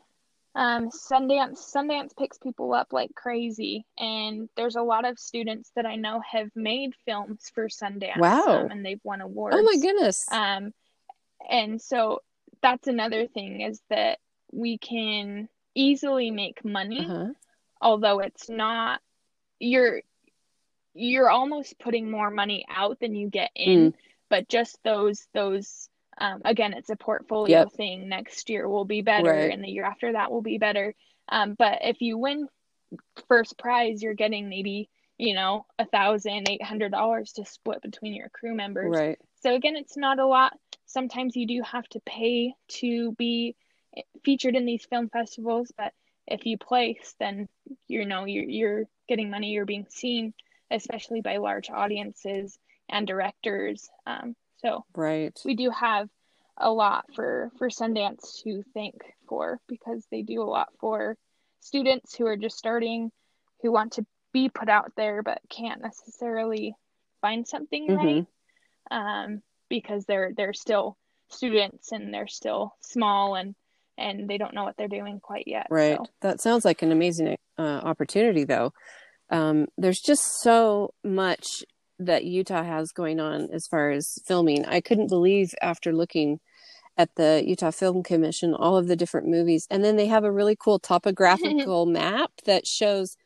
Um, 0.56 0.90
Sundance 0.90 1.60
Sundance 1.74 2.16
picks 2.18 2.38
people 2.38 2.74
up 2.74 2.94
like 2.94 3.14
crazy, 3.16 3.86
and 3.98 4.50
there's 4.56 4.76
a 4.76 4.82
lot 4.82 5.06
of 5.06 5.20
students 5.20 5.72
that 5.76 5.86
I 5.86 5.96
know 5.98 6.22
have 6.32 6.50
made 6.56 6.94
films 7.06 7.52
for 7.54 7.68
Sundance. 7.68 8.18
Wow. 8.18 8.62
um, 8.66 8.72
and 8.72 8.86
they've 8.86 9.02
won 9.04 9.22
awards. 9.22 9.58
Oh 9.60 9.64
my 9.64 9.78
goodness. 9.82 10.26
Um, 10.32 10.74
and 11.50 11.82
so 11.82 12.22
that's 12.66 12.88
another 12.88 13.28
thing 13.28 13.62
is 13.62 13.80
that 13.92 14.18
we 14.52 14.80
can 14.80 15.48
easily 15.76 16.32
make 16.32 16.66
money, 16.66 17.00
Uh-huh. 17.00 17.34
although 17.80 18.20
it's 18.20 18.50
not 18.50 19.02
you're 19.60 20.02
you're 20.96 21.30
almost 21.30 21.78
putting 21.80 22.10
more 22.10 22.32
money 22.32 22.66
out 22.70 23.00
than 23.00 23.14
you 23.16 23.30
get 23.30 23.52
in, 23.56 23.94
but 24.30 24.48
just 24.50 24.80
those 24.84 25.28
those 25.34 25.90
um, 26.18 26.42
again, 26.46 26.74
it's 26.74 26.90
a 26.90 26.96
portfolio 26.96 27.60
Yep. 27.60 27.74
thing. 27.74 28.10
Next 28.10 28.50
year 28.50 28.68
will 28.68 28.86
be 28.86 29.02
better, 29.02 29.30
Right. 29.30 29.52
and 29.52 29.64
the 29.64 29.68
year 29.70 29.84
after 29.84 30.14
that 30.14 30.32
will 30.32 30.42
be 30.42 30.58
better. 30.58 30.96
Um, 31.30 31.54
but 31.54 31.80
if 31.82 32.02
you 32.02 32.18
win 32.18 32.48
first 33.28 33.58
prize, 33.58 34.02
you're 34.02 34.14
getting 34.14 34.50
maybe 34.50 34.90
you 35.18 35.36
know 35.36 35.66
a 35.78 35.86
thousand 35.86 36.50
eight 36.50 36.64
hundred 36.64 36.92
dollars 36.92 37.34
to 37.34 37.46
split 37.46 37.82
between 37.82 38.14
your 38.16 38.30
crew 38.30 38.56
members. 38.56 38.98
Right. 38.98 39.20
So 39.44 39.54
again, 39.54 39.76
it's 39.76 39.98
not 39.98 40.20
a 40.20 40.26
lot. 40.26 40.54
Sometimes 40.86 41.36
you 41.36 41.48
do 41.48 41.62
have 41.64 41.88
to 41.90 42.00
pay 42.02 42.54
to 42.68 43.12
be 43.14 43.56
featured 44.24 44.56
in 44.56 44.66
these 44.66 44.86
film 44.86 45.10
festivals, 45.10 45.72
but 45.78 45.94
if 46.28 46.46
you 46.46 46.58
place, 46.58 47.16
then 47.20 47.48
you 47.88 48.06
know 48.06 48.26
you're 48.26 48.44
you're 48.44 48.84
getting 49.08 49.30
money. 49.30 49.52
You're 49.52 49.66
being 49.66 49.88
seen, 49.90 50.34
especially 50.72 51.22
by 51.22 51.38
large 51.38 51.70
audiences 51.70 52.58
and 52.90 53.08
directors. 53.08 53.90
Um, 54.06 54.36
so 54.58 54.86
Right. 54.96 55.40
we 55.46 55.56
do 55.56 55.70
have 55.70 56.10
a 56.58 56.72
lot 56.72 57.06
for 57.14 57.52
for 57.58 57.70
Sundance 57.70 58.42
to 58.44 58.64
thank 58.74 58.96
for 59.28 59.60
because 59.68 60.06
they 60.10 60.22
do 60.22 60.42
a 60.42 60.44
lot 60.44 60.70
for 60.80 61.18
students 61.60 62.16
who 62.16 62.26
are 62.26 62.38
just 62.38 62.58
starting, 62.58 63.12
who 63.62 63.72
want 63.72 63.94
to 63.94 64.06
be 64.32 64.50
put 64.50 64.70
out 64.70 64.92
there 64.98 65.24
but 65.24 65.40
can't 65.50 65.82
necessarily 65.82 66.76
find 67.22 67.48
something 67.48 67.88
Mhm. 67.88 67.96
right 67.96 68.26
um, 68.92 69.42
because 69.70 70.06
they're 70.06 70.32
they're 70.36 70.54
still 70.54 70.98
students 71.30 71.92
and 71.92 72.14
they're 72.14 72.28
still 72.28 72.76
small 72.82 73.36
and 73.36 73.56
and 73.98 74.30
they 74.30 74.38
don't 74.38 74.54
know 74.54 74.64
what 74.64 74.76
they're 74.78 74.88
doing 74.88 75.20
quite 75.20 75.46
yet. 75.48 75.68
Right. 75.70 75.98
So, 75.98 76.06
That 76.22 76.42
sounds 76.42 76.66
like 76.66 76.82
an 76.82 76.92
amazing 76.92 77.38
uh, 77.58 77.62
opportunity, 77.62 78.44
though. 78.44 78.74
Um, 79.30 79.68
there's 79.78 80.02
just 80.02 80.42
so 80.42 80.94
much 81.04 81.64
that 82.00 82.26
Utah 82.26 82.64
has 82.64 82.92
going 82.92 83.20
on 83.20 83.50
as 83.54 83.68
far 83.68 83.92
as 83.92 84.20
filming. 84.26 84.66
I 84.66 84.82
couldn't 84.82 85.08
believe 85.08 85.54
after 85.62 85.94
looking 85.94 86.40
at 86.98 87.10
the 87.16 87.44
Utah 87.46 87.72
Film 87.72 88.04
Commission 88.04 88.54
all 88.54 88.78
of 88.78 88.88
the 88.88 88.96
different 88.96 89.28
movies, 89.28 89.66
and 89.70 89.84
then 89.84 89.96
they 89.96 90.08
have 90.08 90.24
a 90.24 90.32
really 90.32 90.56
cool 90.56 90.80
topographical 90.80 91.86
map 91.86 92.32
that 92.46 92.68
shows 92.68 93.18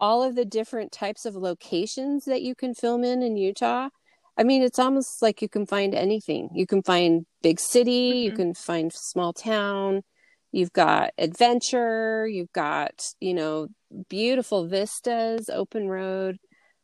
all 0.00 0.22
of 0.22 0.34
the 0.34 0.44
different 0.44 0.90
types 0.90 1.24
of 1.24 1.34
locations 1.34 2.24
that 2.24 2.42
you 2.42 2.54
can 2.54 2.74
film 2.74 3.04
in 3.04 3.22
in 3.22 3.36
Utah. 3.36 3.90
I 4.36 4.42
mean, 4.42 4.62
it's 4.62 4.78
almost 4.78 5.22
like 5.22 5.42
you 5.42 5.48
can 5.48 5.66
find 5.66 5.94
anything. 5.94 6.50
You 6.54 6.66
can 6.66 6.82
find 6.82 7.26
big 7.42 7.60
city, 7.60 8.12
mm-hmm. 8.12 8.24
you 8.24 8.32
can 8.32 8.54
find 8.54 8.92
small 8.92 9.32
town. 9.32 10.02
You've 10.50 10.72
got 10.72 11.10
adventure, 11.18 12.28
you've 12.28 12.52
got, 12.52 12.92
you 13.20 13.34
know, 13.34 13.68
beautiful 14.08 14.68
vistas, 14.68 15.48
open 15.48 15.88
road, 15.88 16.38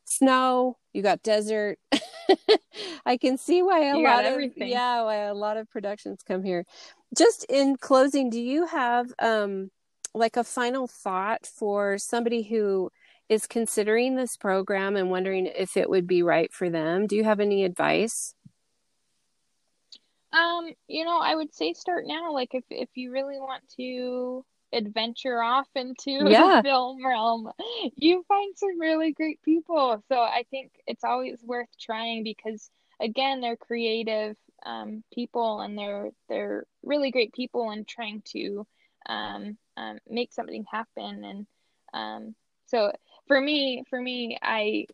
snow, 0.04 0.76
you 0.92 1.02
got 1.02 1.22
desert. 1.22 1.78
I 3.06 3.16
can 3.16 3.38
see 3.38 3.62
why 3.62 3.84
a 3.84 3.96
you 3.96 4.04
lot 4.04 4.24
of 4.24 4.40
yeah, 4.56 5.02
why 5.02 5.16
a 5.16 5.34
lot 5.34 5.56
of 5.56 5.70
productions 5.70 6.20
come 6.26 6.42
here. 6.42 6.64
Just 7.16 7.44
in 7.48 7.76
closing, 7.76 8.30
do 8.30 8.40
you 8.40 8.66
have 8.66 9.12
um 9.20 9.70
like 10.14 10.36
a 10.36 10.44
final 10.44 10.88
thought 10.88 11.46
for 11.46 11.98
somebody 11.98 12.42
who 12.42 12.90
is 13.30 13.46
considering 13.46 14.16
this 14.16 14.36
program 14.36 14.96
and 14.96 15.08
wondering 15.08 15.46
if 15.46 15.76
it 15.76 15.88
would 15.88 16.08
be 16.08 16.20
right 16.20 16.52
for 16.52 16.68
them, 16.68 17.06
do 17.06 17.14
you 17.14 17.22
have 17.22 17.38
any 17.38 17.64
advice? 17.64 18.34
Um, 20.32 20.72
you 20.88 21.04
know, 21.04 21.20
I 21.20 21.36
would 21.36 21.54
say 21.54 21.72
start 21.72 22.06
now. 22.06 22.32
Like 22.32 22.50
if 22.54 22.64
if 22.70 22.88
you 22.94 23.12
really 23.12 23.38
want 23.38 23.62
to 23.76 24.44
adventure 24.72 25.40
off 25.42 25.68
into 25.76 26.10
yeah. 26.28 26.56
the 26.56 26.62
film 26.68 27.06
realm, 27.06 27.50
you 27.96 28.24
find 28.26 28.52
some 28.56 28.80
really 28.80 29.12
great 29.12 29.40
people. 29.42 30.02
So 30.08 30.16
I 30.16 30.44
think 30.50 30.72
it's 30.88 31.04
always 31.04 31.40
worth 31.44 31.68
trying 31.80 32.24
because 32.24 32.68
again, 33.00 33.40
they're 33.40 33.56
creative 33.56 34.36
um, 34.66 35.04
people 35.14 35.60
and 35.60 35.78
they're 35.78 36.10
they're 36.28 36.64
really 36.82 37.12
great 37.12 37.32
people 37.32 37.70
and 37.70 37.86
trying 37.86 38.22
to 38.32 38.66
um, 39.08 39.56
um, 39.76 39.98
make 40.08 40.32
something 40.32 40.64
happen. 40.70 41.24
And 41.24 41.46
um, 41.94 42.34
so 42.66 42.92
for 43.30 43.40
me, 43.40 43.84
for 43.88 44.00
me, 44.00 44.36
I 44.42 44.86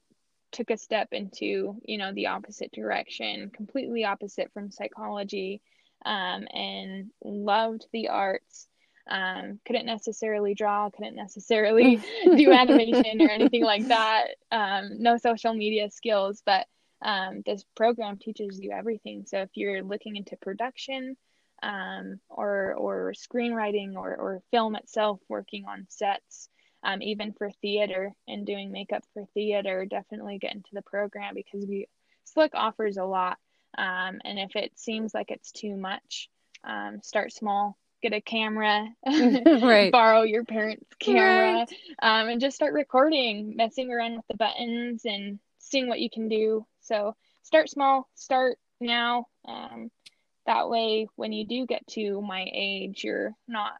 took 0.52 0.68
a 0.68 0.76
step 0.76 1.08
into 1.12 1.80
you 1.82 1.96
know 1.96 2.12
the 2.12 2.26
opposite 2.26 2.70
direction, 2.70 3.48
completely 3.48 4.04
opposite 4.04 4.52
from 4.52 4.70
psychology, 4.70 5.62
um, 6.04 6.46
and 6.52 7.10
loved 7.24 7.86
the 7.94 8.08
arts. 8.08 8.68
Um, 9.08 9.58
couldn't 9.64 9.86
necessarily 9.86 10.52
draw, 10.52 10.90
couldn't 10.90 11.16
necessarily 11.16 11.96
do 12.24 12.52
animation 12.52 13.22
or 13.22 13.30
anything 13.30 13.64
like 13.64 13.88
that. 13.88 14.26
Um, 14.52 15.00
no 15.02 15.16
social 15.16 15.54
media 15.54 15.88
skills, 15.88 16.42
but 16.44 16.66
um, 17.00 17.42
this 17.46 17.64
program 17.74 18.18
teaches 18.18 18.60
you 18.60 18.70
everything. 18.70 19.24
So 19.26 19.38
if 19.38 19.50
you're 19.54 19.82
looking 19.82 20.16
into 20.16 20.36
production 20.36 21.16
um, 21.62 22.20
or 22.28 22.74
or 22.74 23.14
screenwriting 23.14 23.94
or 23.94 24.14
or 24.14 24.42
film 24.50 24.76
itself, 24.76 25.20
working 25.26 25.64
on 25.66 25.86
sets, 25.88 26.50
um, 26.86 27.02
even 27.02 27.32
for 27.32 27.50
theater 27.60 28.14
and 28.28 28.46
doing 28.46 28.70
makeup 28.70 29.02
for 29.12 29.24
theater, 29.34 29.84
definitely 29.84 30.38
get 30.38 30.54
into 30.54 30.70
the 30.72 30.82
program 30.82 31.34
because 31.34 31.66
we 31.66 31.88
Slick 32.24 32.52
offers 32.54 32.96
a 32.96 33.04
lot. 33.04 33.38
Um, 33.76 34.20
and 34.24 34.38
if 34.38 34.54
it 34.54 34.78
seems 34.78 35.12
like 35.12 35.30
it's 35.30 35.50
too 35.50 35.76
much, 35.76 36.30
um, 36.62 37.00
start 37.02 37.32
small, 37.32 37.76
get 38.02 38.12
a 38.12 38.20
camera, 38.20 38.86
right. 39.06 39.90
borrow 39.90 40.22
your 40.22 40.44
parents' 40.44 40.86
camera, 41.00 41.66
right. 41.66 41.68
um, 42.02 42.28
and 42.28 42.40
just 42.40 42.56
start 42.56 42.72
recording, 42.72 43.56
messing 43.56 43.92
around 43.92 44.16
with 44.16 44.26
the 44.28 44.36
buttons 44.36 45.02
and 45.04 45.40
seeing 45.58 45.88
what 45.88 46.00
you 46.00 46.08
can 46.08 46.28
do. 46.28 46.64
So 46.82 47.16
start 47.42 47.68
small, 47.68 48.08
start 48.14 48.58
now. 48.80 49.26
Um, 49.46 49.90
that 50.46 50.70
way, 50.70 51.08
when 51.16 51.32
you 51.32 51.44
do 51.46 51.66
get 51.66 51.84
to 51.88 52.22
my 52.22 52.46
age, 52.52 53.02
you're 53.02 53.34
not 53.48 53.72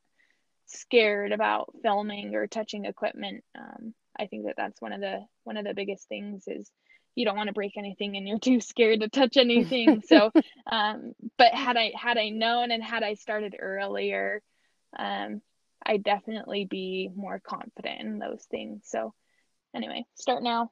scared 0.67 1.33
about 1.33 1.73
filming 1.83 2.35
or 2.35 2.47
touching 2.47 2.85
equipment. 2.85 3.45
Um, 3.59 3.95
I 4.19 4.27
think 4.27 4.47
that 4.47 4.55
that's 4.57 4.81
one 4.81 4.93
of 4.93 5.01
the 5.01 5.25
one 5.45 5.57
of 5.57 5.65
the 5.65 5.75
biggest 5.75 6.09
things 6.09 6.45
is 6.47 6.71
you 7.15 7.25
don't 7.25 7.37
want 7.37 7.49
to 7.49 7.55
break 7.55 7.77
anything 7.77 8.17
and 8.17 8.29
you're 8.29 8.39
too 8.41 8.61
scared 8.61 9.01
to 9.01 9.09
touch 9.09 9.37
anything. 9.37 10.03
so, 10.07 10.31
um, 10.71 11.13
but 11.39 11.55
had 11.55 11.77
I 11.77 11.93
had 11.97 12.19
I 12.19 12.29
known 12.31 12.71
and 12.71 12.83
had 12.83 13.03
I 13.03 13.15
started 13.15 13.57
earlier, 13.59 14.43
um, 14.99 15.41
I'd 15.85 16.03
definitely 16.03 16.65
be 16.65 17.11
more 17.15 17.41
confident 17.41 18.01
in 18.01 18.19
those 18.19 18.45
things. 18.51 18.83
So, 18.87 19.15
anyway, 19.75 20.05
start 20.15 20.43
now, 20.43 20.71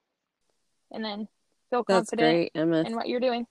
and 0.91 1.05
then 1.05 1.29
feel 1.71 1.85
confident 1.85 2.19
great, 2.19 2.53
in 2.87 2.97
what 2.97 3.09
you're 3.09 3.21
doing. 3.21 3.47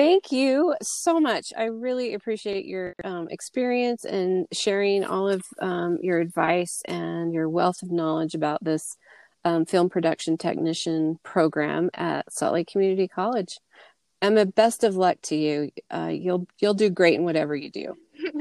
Thank 0.00 0.32
you 0.32 0.74
so 0.80 1.20
much. 1.20 1.52
I 1.54 1.64
really 1.64 2.14
appreciate 2.14 2.64
your 2.64 2.94
um, 3.04 3.28
experience 3.30 4.06
and 4.06 4.46
sharing 4.50 5.04
all 5.04 5.28
of 5.28 5.42
um, 5.60 5.98
your 6.00 6.20
advice 6.20 6.80
and 6.88 7.34
your 7.34 7.50
wealth 7.50 7.82
of 7.82 7.90
knowledge 7.90 8.34
about 8.34 8.64
this 8.64 8.96
um, 9.44 9.66
film 9.66 9.90
production 9.90 10.38
technician 10.38 11.18
program 11.22 11.90
at 11.92 12.32
Salt 12.32 12.54
Lake 12.54 12.68
Community 12.68 13.08
College. 13.08 13.58
Emma, 14.22 14.46
best 14.46 14.84
of 14.84 14.96
luck 14.96 15.18
to 15.24 15.36
you. 15.36 15.70
Uh, 15.90 16.10
you'll 16.10 16.46
you'll 16.60 16.72
do 16.72 16.88
great 16.88 17.16
in 17.16 17.24
whatever 17.24 17.54
you 17.54 17.70
do. 17.70 17.94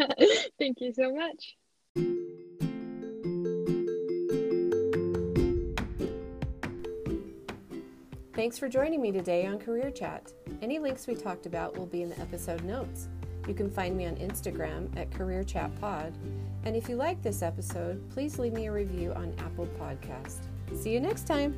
Thank 0.59 0.79
you 0.79 0.93
so 0.93 1.13
much. 1.13 1.57
Thanks 8.39 8.57
for 8.57 8.69
joining 8.69 9.01
me 9.01 9.11
today 9.11 9.45
on 9.47 9.59
Career 9.59 9.91
Chat. 9.91 10.31
Any 10.61 10.79
links 10.79 11.07
we 11.07 11.13
talked 11.13 11.45
about 11.45 11.77
will 11.77 11.85
be 11.85 12.03
in 12.03 12.09
the 12.09 12.17
episode 12.21 12.63
notes. 12.63 13.09
You 13.49 13.53
can 13.53 13.69
find 13.69 13.97
me 13.97 14.05
on 14.05 14.15
Instagram 14.15 14.97
at 14.97 15.11
Career 15.11 15.43
Chat 15.43 15.77
Pod. 15.81 16.13
And 16.63 16.73
if 16.73 16.87
you 16.87 16.95
like 16.95 17.21
this 17.21 17.41
episode, 17.41 18.01
please 18.11 18.39
leave 18.39 18.53
me 18.53 18.67
a 18.67 18.71
review 18.71 19.11
on 19.11 19.35
Apple 19.39 19.67
Podcast. 19.77 20.37
See 20.73 20.93
you 20.93 21.01
next 21.01 21.27
time. 21.27 21.53